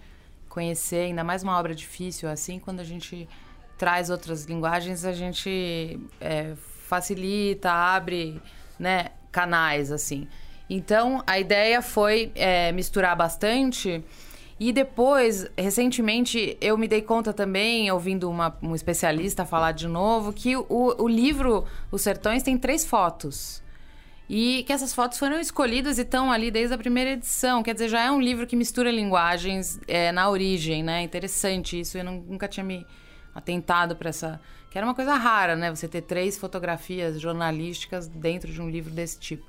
conhecer, 0.50 1.06
ainda 1.06 1.24
mais 1.24 1.44
uma 1.44 1.58
obra 1.58 1.74
difícil 1.74 2.28
assim, 2.28 2.60
quando 2.60 2.80
a 2.80 2.84
gente 2.84 3.30
traz 3.78 4.10
outras 4.10 4.44
linguagens, 4.46 5.06
a 5.06 5.14
gente 5.14 6.00
é, 6.20 6.54
facilita, 6.86 7.72
abre, 7.72 8.42
né, 8.78 9.12
canais 9.32 9.92
assim. 9.92 10.28
Então 10.70 11.24
a 11.26 11.40
ideia 11.40 11.82
foi 11.82 12.32
é, 12.36 12.72
misturar 12.72 13.16
bastante. 13.16 14.04
E 14.60 14.74
depois, 14.74 15.50
recentemente, 15.58 16.58
eu 16.60 16.78
me 16.78 16.86
dei 16.86 17.02
conta 17.02 17.32
também, 17.32 17.90
ouvindo 17.90 18.30
uma, 18.30 18.58
um 18.62 18.76
especialista 18.76 19.46
falar 19.46 19.72
de 19.72 19.88
novo, 19.88 20.34
que 20.34 20.58
o, 20.58 20.66
o 20.68 21.08
livro 21.08 21.64
Os 21.90 22.02
Sertões 22.02 22.44
tem 22.44 22.58
três 22.58 22.84
fotos. 22.84 23.64
E 24.30 24.63
que 24.63 24.72
essas 24.72 24.94
fotos 24.94 25.18
foram 25.18 25.39
escolhidas 25.39 25.98
e 25.98 26.04
estão 26.04 26.32
ali 26.32 26.52
desde 26.52 26.76
a 26.76 26.78
primeira 26.78 27.12
edição. 27.12 27.63
Quer 27.63 27.74
dizer, 27.74 27.89
já 27.89 28.02
é 28.04 28.12
um 28.12 28.22
livro 28.22 28.46
que 28.46 28.56
mistura 28.56 28.92
linguagens 28.92 29.80
é, 29.88 30.12
na 30.12 30.30
origem, 30.30 30.84
né? 30.84 31.02
Interessante 31.02 31.80
isso. 31.80 31.98
Eu 31.98 32.04
não- 32.04 32.22
nunca 32.22 32.48
tinha 32.48 32.63
me 32.63 32.86
atentado 33.34 33.96
para 33.96 34.10
essa. 34.10 34.39
Que 34.70 34.78
era 34.78 34.86
uma 34.86 34.94
coisa 34.94 35.15
rara, 35.15 35.56
né? 35.56 35.74
Você 35.74 35.88
ter 35.88 36.02
três 36.02 36.38
fotografias 36.38 37.20
jornalísticas 37.20 38.08
dentro 38.08 38.52
de 38.52 38.62
um 38.62 38.70
livro 38.70 38.92
desse 38.94 39.18
tipo. 39.20 39.46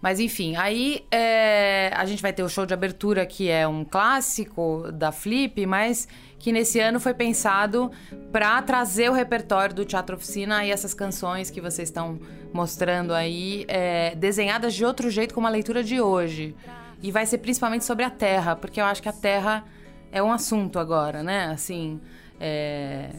Mas 0.00 0.20
enfim, 0.20 0.54
aí 0.56 1.04
é, 1.10 1.90
a 1.94 2.04
gente 2.04 2.22
vai 2.22 2.32
ter 2.32 2.42
o 2.44 2.48
show 2.48 2.64
de 2.64 2.72
abertura, 2.72 3.26
que 3.26 3.48
é 3.50 3.66
um 3.66 3.84
clássico 3.84 4.90
da 4.92 5.10
Flip, 5.10 5.66
mas 5.66 6.06
que 6.38 6.52
nesse 6.52 6.78
ano 6.78 7.00
foi 7.00 7.14
pensado 7.14 7.90
para 8.30 8.62
trazer 8.62 9.10
o 9.10 9.12
repertório 9.12 9.74
do 9.74 9.84
Teatro 9.84 10.14
Oficina 10.14 10.64
e 10.64 10.70
essas 10.70 10.94
canções 10.94 11.50
que 11.50 11.60
vocês 11.60 11.88
estão 11.88 12.20
mostrando 12.52 13.12
aí, 13.14 13.64
é, 13.68 14.14
desenhadas 14.14 14.74
de 14.74 14.84
outro 14.84 15.10
jeito 15.10 15.34
com 15.34 15.40
uma 15.40 15.50
leitura 15.50 15.82
de 15.84 16.00
hoje. 16.00 16.54
E 17.02 17.12
vai 17.12 17.24
ser 17.26 17.38
principalmente 17.38 17.84
sobre 17.84 18.04
a 18.04 18.10
Terra, 18.10 18.56
porque 18.56 18.80
eu 18.80 18.84
acho 18.84 19.00
que 19.02 19.08
a 19.08 19.12
Terra 19.12 19.64
é 20.10 20.22
um 20.22 20.32
assunto 20.32 20.78
agora, 20.78 21.22
né? 21.22 21.46
Assim, 21.52 22.00
é, 22.40 23.10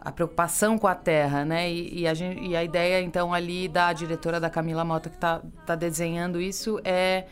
a 0.00 0.12
preocupação 0.12 0.76
com 0.78 0.86
a 0.86 0.94
terra, 0.94 1.44
né? 1.46 1.70
E, 1.70 2.00
e 2.02 2.06
a, 2.06 2.12
gen- 2.12 2.46
e 2.46 2.54
a 2.54 2.62
ideia, 2.62 3.00
então, 3.00 3.32
ali 3.32 3.66
da 3.68 3.92
diretora 3.92 4.38
da 4.38 4.50
Camila 4.50 4.84
Mota, 4.84 5.08
que 5.08 5.16
tá, 5.16 5.40
tá 5.64 5.74
desenhando 5.74 6.40
isso, 6.40 6.78
é, 6.84 7.24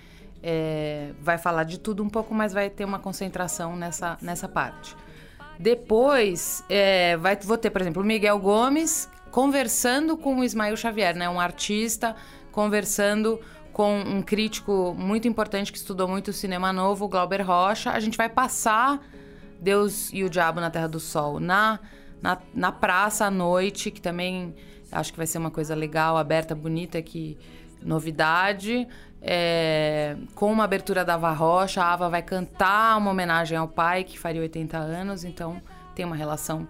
é- 0.43 1.11
Vai 1.21 1.37
falar 1.39 1.65
de 1.65 1.79
tudo 1.79 2.03
um 2.03 2.09
pouco, 2.09 2.35
mas 2.35 2.53
vai 2.55 2.71
ter 2.71 2.85
uma 2.87 2.99
concentração 2.99 3.77
nessa, 3.77 4.17
nessa 4.23 4.49
parte. 4.49 4.97
Depois, 5.59 6.65
é, 6.69 7.17
vai, 7.19 7.37
vou 7.37 7.57
ter, 7.59 7.71
por 7.71 7.83
exemplo, 7.83 8.03
o 8.03 8.07
Miguel 8.07 8.39
Gomes 8.39 9.09
conversando 9.33 10.17
com 10.17 10.39
o 10.39 10.45
Ismael 10.45 10.77
Xavier, 10.77 11.17
né? 11.17 11.29
Um 11.29 11.41
artista 11.41 12.15
conversando 12.53 13.41
com 13.73 13.99
um 13.99 14.21
crítico 14.21 14.95
muito 14.97 15.27
importante 15.27 15.73
que 15.73 15.79
estudou 15.79 16.07
muito 16.07 16.29
o 16.29 16.33
cinema 16.33 16.73
novo, 16.73 17.09
Glauber 17.09 17.41
Rocha. 17.41 17.91
A 17.91 17.99
gente 17.99 18.17
vai 18.19 18.29
passar 18.29 19.03
Deus 19.59 20.11
e 20.13 20.23
o 20.23 20.29
Diabo 20.29 20.61
na 20.61 20.71
Terra 20.71 20.87
do 20.87 21.01
Sol 21.01 21.41
na, 21.41 21.81
na, 22.21 22.39
na 22.55 22.71
praça 22.71 23.25
à 23.25 23.31
noite, 23.31 23.91
que 23.91 24.03
também 24.03 24.55
acho 24.93 25.11
que 25.11 25.17
vai 25.17 25.27
ser 25.27 25.39
uma 25.39 25.51
coisa 25.51 25.75
legal, 25.75 26.19
aberta, 26.19 26.55
bonita, 26.55 27.01
que 27.01 27.39
novidade. 27.81 28.87
É, 29.23 30.15
com 30.35 30.53
uma 30.53 30.65
abertura 30.65 31.07
da 31.07 31.15
Ava 31.15 31.33
Rocha, 31.33 31.83
a 31.83 31.91
Ava 31.91 32.11
vai 32.11 32.21
cantar 32.21 32.99
uma 32.99 33.11
homenagem 33.11 33.57
ao 33.57 33.67
pai, 33.67 34.05
que 34.05 34.19
faria 34.19 34.43
80 34.43 34.77
anos, 34.77 35.25
então 35.25 35.63
tem 35.95 36.05
uma 36.05 36.17
relação 36.17 36.69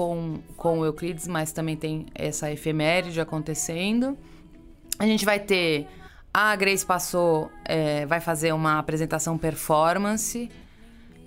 com, 0.00 0.40
com 0.56 0.82
Euclides, 0.82 1.28
mas 1.28 1.52
também 1.52 1.76
tem 1.76 2.06
essa 2.14 2.50
efeméride 2.50 3.20
acontecendo. 3.20 4.16
A 4.98 5.04
gente 5.04 5.26
vai 5.26 5.38
ter. 5.38 5.86
A 6.32 6.56
Grace 6.56 6.86
Passou 6.86 7.50
é, 7.66 8.06
vai 8.06 8.18
fazer 8.18 8.54
uma 8.54 8.78
apresentação 8.78 9.36
performance, 9.36 10.50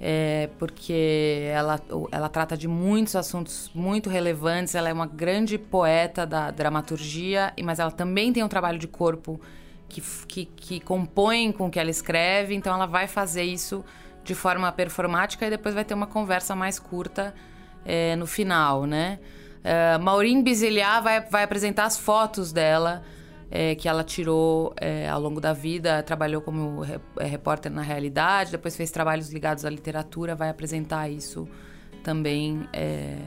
é, 0.01 0.49
porque 0.57 1.51
ela, 1.53 1.79
ela 2.11 2.27
trata 2.29 2.57
de 2.57 2.67
muitos 2.67 3.15
assuntos 3.15 3.69
muito 3.75 4.09
relevantes. 4.09 4.73
Ela 4.73 4.89
é 4.89 4.93
uma 4.93 5.05
grande 5.05 5.59
poeta 5.59 6.25
da 6.25 6.49
dramaturgia, 6.49 7.53
mas 7.63 7.77
ela 7.77 7.91
também 7.91 8.33
tem 8.33 8.43
um 8.43 8.47
trabalho 8.47 8.79
de 8.79 8.87
corpo 8.87 9.39
que, 9.87 10.01
que, 10.27 10.45
que 10.45 10.79
compõe 10.79 11.51
com 11.51 11.67
o 11.67 11.69
que 11.69 11.79
ela 11.79 11.91
escreve. 11.91 12.55
Então, 12.55 12.73
ela 12.73 12.87
vai 12.87 13.05
fazer 13.05 13.43
isso 13.43 13.85
de 14.23 14.33
forma 14.33 14.71
performática 14.71 15.45
e 15.45 15.51
depois 15.51 15.75
vai 15.75 15.85
ter 15.85 15.93
uma 15.93 16.07
conversa 16.07 16.55
mais 16.55 16.79
curta 16.79 17.35
é, 17.85 18.15
no 18.15 18.25
final, 18.25 18.85
né? 18.85 19.19
É, 19.63 19.97
Maureen 19.97 20.43
vai, 21.01 21.21
vai 21.21 21.43
apresentar 21.43 21.85
as 21.85 21.97
fotos 21.97 22.51
dela 22.51 23.03
é, 23.49 23.75
que 23.75 23.87
ela 23.87 24.03
tirou 24.03 24.73
é, 24.81 25.07
ao 25.07 25.21
longo 25.21 25.39
da 25.39 25.53
vida, 25.53 26.01
trabalhou 26.03 26.41
como 26.41 26.83
é, 26.83 27.25
repórter 27.25 27.71
na 27.71 27.81
realidade, 27.81 28.51
depois 28.51 28.75
fez 28.75 28.91
trabalhos 28.91 29.31
ligados 29.31 29.63
à 29.63 29.69
literatura, 29.69 30.35
vai 30.35 30.49
apresentar 30.49 31.07
isso 31.09 31.47
também. 32.03 32.67
é. 32.73 33.17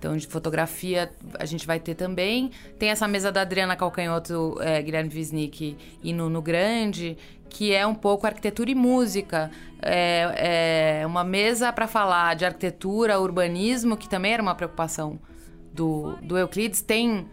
Então, 0.00 0.16
de 0.16 0.26
fotografia 0.26 1.12
a 1.38 1.44
gente 1.44 1.66
vai 1.66 1.78
ter 1.78 1.94
também. 1.94 2.50
Tem 2.78 2.88
essa 2.88 3.06
mesa 3.06 3.30
da 3.30 3.42
Adriana 3.42 3.76
Calcanhoto, 3.76 4.56
é, 4.62 4.80
Guilherme 4.80 5.10
Wisnik 5.14 5.76
e 6.02 6.12
Nuno 6.14 6.40
Grande, 6.40 7.18
que 7.50 7.74
é 7.74 7.86
um 7.86 7.94
pouco 7.94 8.26
arquitetura 8.26 8.70
e 8.70 8.74
música. 8.74 9.50
É, 9.82 11.00
é 11.02 11.06
uma 11.06 11.22
mesa 11.22 11.70
para 11.70 11.86
falar 11.86 12.34
de 12.34 12.46
arquitetura, 12.46 13.20
urbanismo, 13.20 13.94
que 13.94 14.08
também 14.08 14.32
era 14.32 14.42
uma 14.42 14.54
preocupação 14.54 15.18
do, 15.70 16.16
do 16.22 16.38
Euclides. 16.38 16.80
Tem 16.80 17.26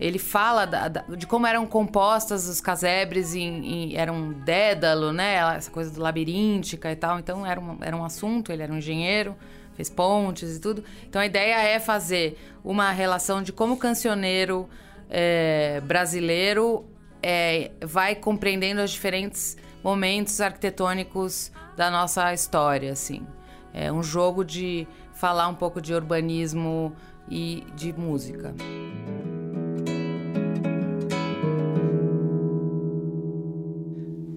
ele 0.00 0.18
fala 0.18 0.64
da- 0.64 0.88
da- 0.88 1.02
de 1.16 1.26
como 1.26 1.46
eram 1.46 1.66
compostas 1.66 2.48
os 2.48 2.60
casebres 2.60 3.34
em, 3.34 3.92
em- 3.92 3.96
eram 3.96 4.32
dédalo, 4.32 5.12
né? 5.12 5.34
Essa 5.56 5.70
coisa 5.70 5.90
do 5.90 6.00
labiríntica 6.00 6.90
e 6.90 6.96
tal. 6.96 7.18
Então 7.18 7.46
era 7.46 7.60
um, 7.60 7.76
era 7.82 7.94
um 7.94 8.02
assunto, 8.04 8.50
ele 8.50 8.62
era 8.62 8.72
um 8.72 8.78
engenheiro, 8.78 9.36
fez 9.74 9.90
pontes 9.90 10.56
e 10.56 10.60
tudo. 10.60 10.84
Então 11.08 11.20
a 11.20 11.26
ideia 11.26 11.62
é 11.62 11.78
fazer 11.78 12.38
uma 12.64 12.90
relação 12.90 13.42
de 13.42 13.52
como 13.52 13.74
o 13.74 13.76
cancioneiro 13.76 14.68
é, 15.10 15.80
brasileiro 15.84 16.84
é, 17.22 17.70
vai 17.82 18.14
compreendendo 18.14 18.82
os 18.82 18.90
diferentes 18.90 19.56
momentos 19.82 20.40
arquitetônicos 20.40 21.50
da 21.76 21.90
nossa 21.90 22.32
história, 22.32 22.92
assim. 22.92 23.26
É 23.72 23.92
um 23.92 24.02
jogo 24.02 24.44
de 24.44 24.86
falar 25.12 25.48
um 25.48 25.54
pouco 25.54 25.80
de 25.80 25.92
urbanismo 25.94 26.94
e 27.28 27.64
de 27.74 27.92
música. 27.92 28.54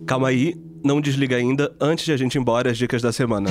Calma 0.05 0.29
aí, 0.29 0.55
não 0.83 1.01
desliga 1.01 1.35
ainda, 1.35 1.75
antes 1.81 2.05
de 2.05 2.13
a 2.13 2.17
gente 2.17 2.35
ir 2.35 2.39
embora, 2.39 2.71
as 2.71 2.77
dicas 2.77 3.01
da 3.01 3.11
semana. 3.11 3.49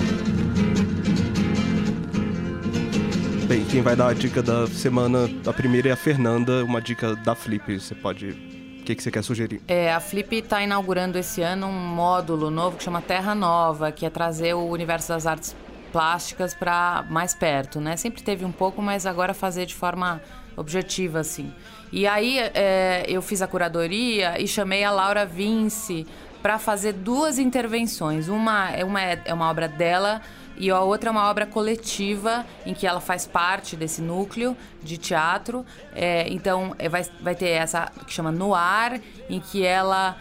Bem, 3.47 3.65
quem 3.65 3.81
vai 3.81 3.95
dar 3.95 4.09
a 4.09 4.13
dica 4.13 4.43
da 4.43 4.67
semana, 4.67 5.31
a 5.47 5.53
primeira 5.53 5.89
é 5.89 5.93
a 5.93 5.97
Fernanda, 5.97 6.65
uma 6.65 6.81
dica 6.81 7.15
da 7.15 7.35
Flip. 7.35 7.79
Você 7.79 7.95
pode 7.95 8.35
que, 8.87 8.95
que 8.95 9.03
você 9.03 9.11
quer 9.11 9.23
sugerir? 9.23 9.61
É, 9.67 9.93
a 9.93 10.01
Flip 10.01 10.37
está 10.37 10.63
inaugurando 10.63 11.19
esse 11.19 11.43
ano 11.43 11.67
um 11.67 11.73
módulo 11.73 12.51
novo 12.51 12.77
que 12.77 12.85
chama 12.85 13.03
Terra 13.03 13.35
Nova, 13.35 13.91
que 13.91 14.07
é 14.07 14.11
trazer 14.11 14.55
o 14.55 14.65
universo 14.69 15.09
das 15.09 15.27
artes 15.27 15.57
plásticas 15.93 16.55
para 16.55 17.05
mais 17.11 17.35
perto, 17.35 17.81
né? 17.81 17.97
Sempre 17.97 18.23
teve 18.23 18.45
um 18.45 18.53
pouco, 18.53 18.81
mas 18.81 19.05
agora 19.05 19.35
fazer 19.35 19.67
de 19.67 19.75
forma 19.75 20.23
objetiva, 20.57 21.19
assim. 21.21 21.53
E 21.93 22.07
aí 22.07 22.39
é, 22.39 23.05
eu 23.09 23.21
fiz 23.21 23.43
a 23.43 23.47
curadoria 23.47 24.41
e 24.41 24.47
chamei 24.47 24.85
a 24.85 24.91
Laura 24.91 25.27
Vince 25.27 26.07
para 26.41 26.59
fazer 26.59 26.93
duas 26.93 27.39
intervenções. 27.39 28.29
Uma, 28.29 28.71
uma 28.85 29.03
é, 29.03 29.21
é 29.25 29.35
uma 29.35 29.51
obra 29.51 29.69
dela 29.69 30.23
e 30.59 30.71
a 30.71 30.81
outra 30.81 31.11
é 31.11 31.13
uma 31.13 31.29
obra 31.29 31.47
coletiva 31.47 32.45
em 32.65 32.75
que 32.75 32.87
ela 32.87 33.01
faz 33.01 33.27
parte 33.27 33.77
desse 33.77 34.01
núcleo 34.01 34.57
de 34.83 34.97
teatro. 34.97 35.65
É, 35.95 36.29
então 36.29 36.75
é, 36.79 36.89
vai, 36.89 37.05
vai 37.21 37.35
ter 37.35 37.51
essa 37.51 37.91
que 38.07 38.13
chama 38.13 38.31
No 38.31 38.55
Ar, 38.55 39.01
em 39.29 39.41
que 39.41 39.65
ela 39.65 40.17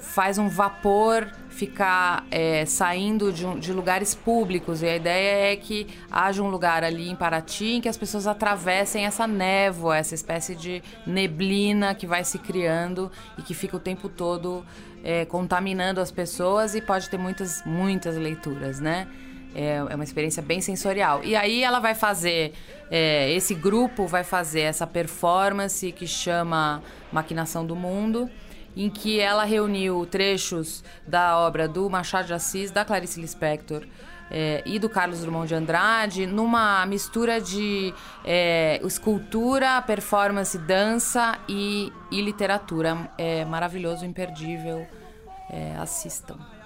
faz 0.00 0.38
um 0.38 0.48
vapor 0.48 1.28
ficar 1.50 2.24
é, 2.30 2.64
saindo 2.64 3.32
de, 3.32 3.44
de, 3.58 3.72
lugares 3.72 4.14
públicos. 4.14 4.80
E 4.80 4.86
a 4.86 4.96
ideia 4.96 5.52
é 5.52 5.56
que 5.56 5.88
haja 6.10 6.40
um 6.40 6.48
lugar 6.48 6.84
ali 6.84 7.10
em 7.10 7.16
Paraty 7.16 7.74
em 7.74 7.80
que 7.80 7.88
as 7.88 7.96
pessoas 7.96 8.28
atravessem 8.28 9.04
essa 9.04 9.26
névoa, 9.26 9.96
essa 9.96 10.14
espécie 10.14 10.54
de 10.54 10.82
neblina 11.04 11.96
que 11.96 12.06
vai 12.06 12.22
se 12.22 12.38
criando 12.38 13.10
e 13.36 13.42
que 13.42 13.54
fica 13.54 13.76
o 13.76 13.80
tempo 13.80 14.08
todo 14.08 14.64
é, 15.02 15.24
contaminando 15.24 16.00
as 16.00 16.12
pessoas 16.12 16.76
e 16.76 16.80
pode 16.80 17.10
ter 17.10 17.18
muitas, 17.18 17.64
muitas 17.64 18.16
leituras, 18.16 18.78
né? 18.78 19.08
É, 19.60 19.78
é 19.90 19.94
uma 19.96 20.04
experiência 20.04 20.40
bem 20.40 20.60
sensorial. 20.60 21.24
E 21.24 21.34
aí 21.34 21.64
ela 21.64 21.80
vai 21.80 21.92
fazer, 21.92 22.52
é, 22.88 23.28
esse 23.32 23.54
grupo 23.56 24.06
vai 24.06 24.22
fazer 24.22 24.60
essa 24.60 24.86
performance 24.86 25.90
que 25.90 26.06
chama 26.06 26.80
Maquinação 27.10 27.66
do 27.66 27.74
Mundo, 27.74 28.30
em 28.76 28.88
que 28.88 29.18
ela 29.18 29.42
reuniu 29.42 30.06
trechos 30.06 30.84
da 31.04 31.36
obra 31.36 31.66
do 31.66 31.90
Machado 31.90 32.28
de 32.28 32.34
Assis, 32.34 32.70
da 32.70 32.84
Clarice 32.84 33.20
Lispector, 33.20 33.84
é, 34.30 34.62
e 34.64 34.78
do 34.78 34.88
Carlos 34.88 35.22
Drummond 35.22 35.48
de 35.48 35.54
Andrade, 35.56 36.24
numa 36.24 36.86
mistura 36.86 37.40
de 37.40 37.92
é, 38.24 38.80
escultura, 38.84 39.82
performance, 39.82 40.56
dança 40.56 41.36
e, 41.48 41.92
e 42.12 42.22
literatura. 42.22 43.10
É 43.18 43.44
maravilhoso, 43.44 44.04
imperdível. 44.04 44.86
É, 45.50 45.74
assistam. 45.78 46.57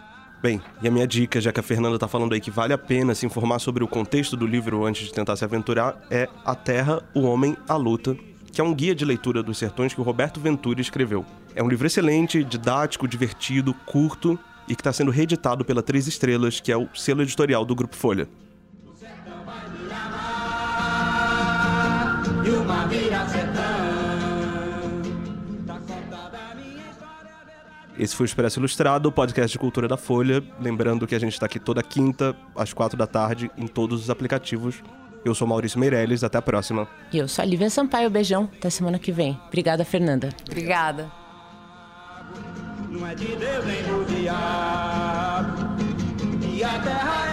Bem, 0.43 0.61
e 0.83 0.89
a 0.89 0.91
minha 0.91 1.07
dica, 1.07 1.41
já 1.41 1.53
que 1.53 1.61
a 1.61 1.63
Fernanda 1.63 1.95
está 1.95 2.09
falando 2.09 2.33
aí 2.33 2.41
que 2.41 2.51
vale 2.51 2.73
a 2.73 2.79
pena 2.79 3.15
se 3.15 3.25
informar 3.25 3.61
sobre 3.61 3.85
o 3.85 3.87
contexto 3.87 4.37
do 4.37 4.45
livro 4.45 4.85
antes 4.85 5.07
de 5.07 5.13
tentar 5.13 5.37
se 5.37 5.45
aventurar, 5.45 6.05
é 6.11 6.29
A 6.45 6.53
Terra, 6.53 7.01
o 7.15 7.23
Homem, 7.23 7.57
a 7.69 7.77
Luta, 7.77 8.17
que 8.51 8.61
é 8.61 8.65
um 8.65 8.75
guia 8.75 8.93
de 8.93 9.05
leitura 9.05 9.41
dos 9.41 9.57
sertões 9.57 9.95
que 9.95 10.01
o 10.01 10.05
Roberto 10.05 10.41
Venturi 10.41 10.81
escreveu. 10.83 11.25
É 11.55 11.63
um 11.63 11.69
livro 11.69 11.87
excelente, 11.87 12.43
didático, 12.43 13.07
divertido, 13.07 13.73
curto 13.87 14.37
e 14.67 14.75
que 14.75 14.81
está 14.81 14.93
sendo 14.93 15.13
reeditado 15.13 15.65
pela 15.65 15.81
Três 15.81 16.09
Estrelas, 16.09 16.59
que 16.59 16.73
é 16.73 16.77
o 16.77 16.89
selo 16.93 17.23
editorial 17.23 17.65
do 17.65 17.77
Grupo 17.77 17.95
Folha. 17.95 18.27
Esse 28.03 28.17
foi 28.17 28.25
o 28.25 28.27
Expresso 28.27 28.59
Ilustrado, 28.59 29.09
o 29.09 29.13
podcast 29.13 29.53
de 29.53 29.59
cultura 29.61 29.87
da 29.87 29.97
Folha. 29.97 30.43
Lembrando 30.61 31.07
que 31.07 31.15
a 31.15 31.21
gente 31.21 31.35
está 31.35 31.47
aqui 31.47 31.61
toda 31.61 31.81
quinta, 31.85 32.35
às 32.57 32.73
quatro 32.73 32.99
da 32.99 33.07
tarde, 33.07 33.49
em 33.57 33.69
todos 33.69 34.03
os 34.03 34.11
aplicativos. 34.11 34.83
Eu 35.25 35.37
sou 35.37 35.47
Maurício 35.47 35.79
Meirelles, 35.79 36.25
até 36.25 36.37
a 36.37 36.43
próxima. 36.43 36.89
E 37.13 37.19
eu 37.19 37.29
sou 37.29 37.45
a 37.45 37.47
Lívia 37.47 37.71
Sampaio, 37.71 38.11
beijão, 38.11 38.51
até 38.59 38.69
semana 38.71 38.99
que 38.99 39.13
vem. 39.13 39.39
Obrigada, 39.47 39.85
Fernanda. 39.85 40.31
Obrigada. 40.49 41.13
Não 42.91 43.07
é 43.07 43.15
de 43.15 43.37
Deus 43.37 43.65
nem 43.67 43.83
do 43.85 44.05
diabo, 44.05 45.63
e 46.53 46.65
a 46.65 46.79
terra 46.81 47.32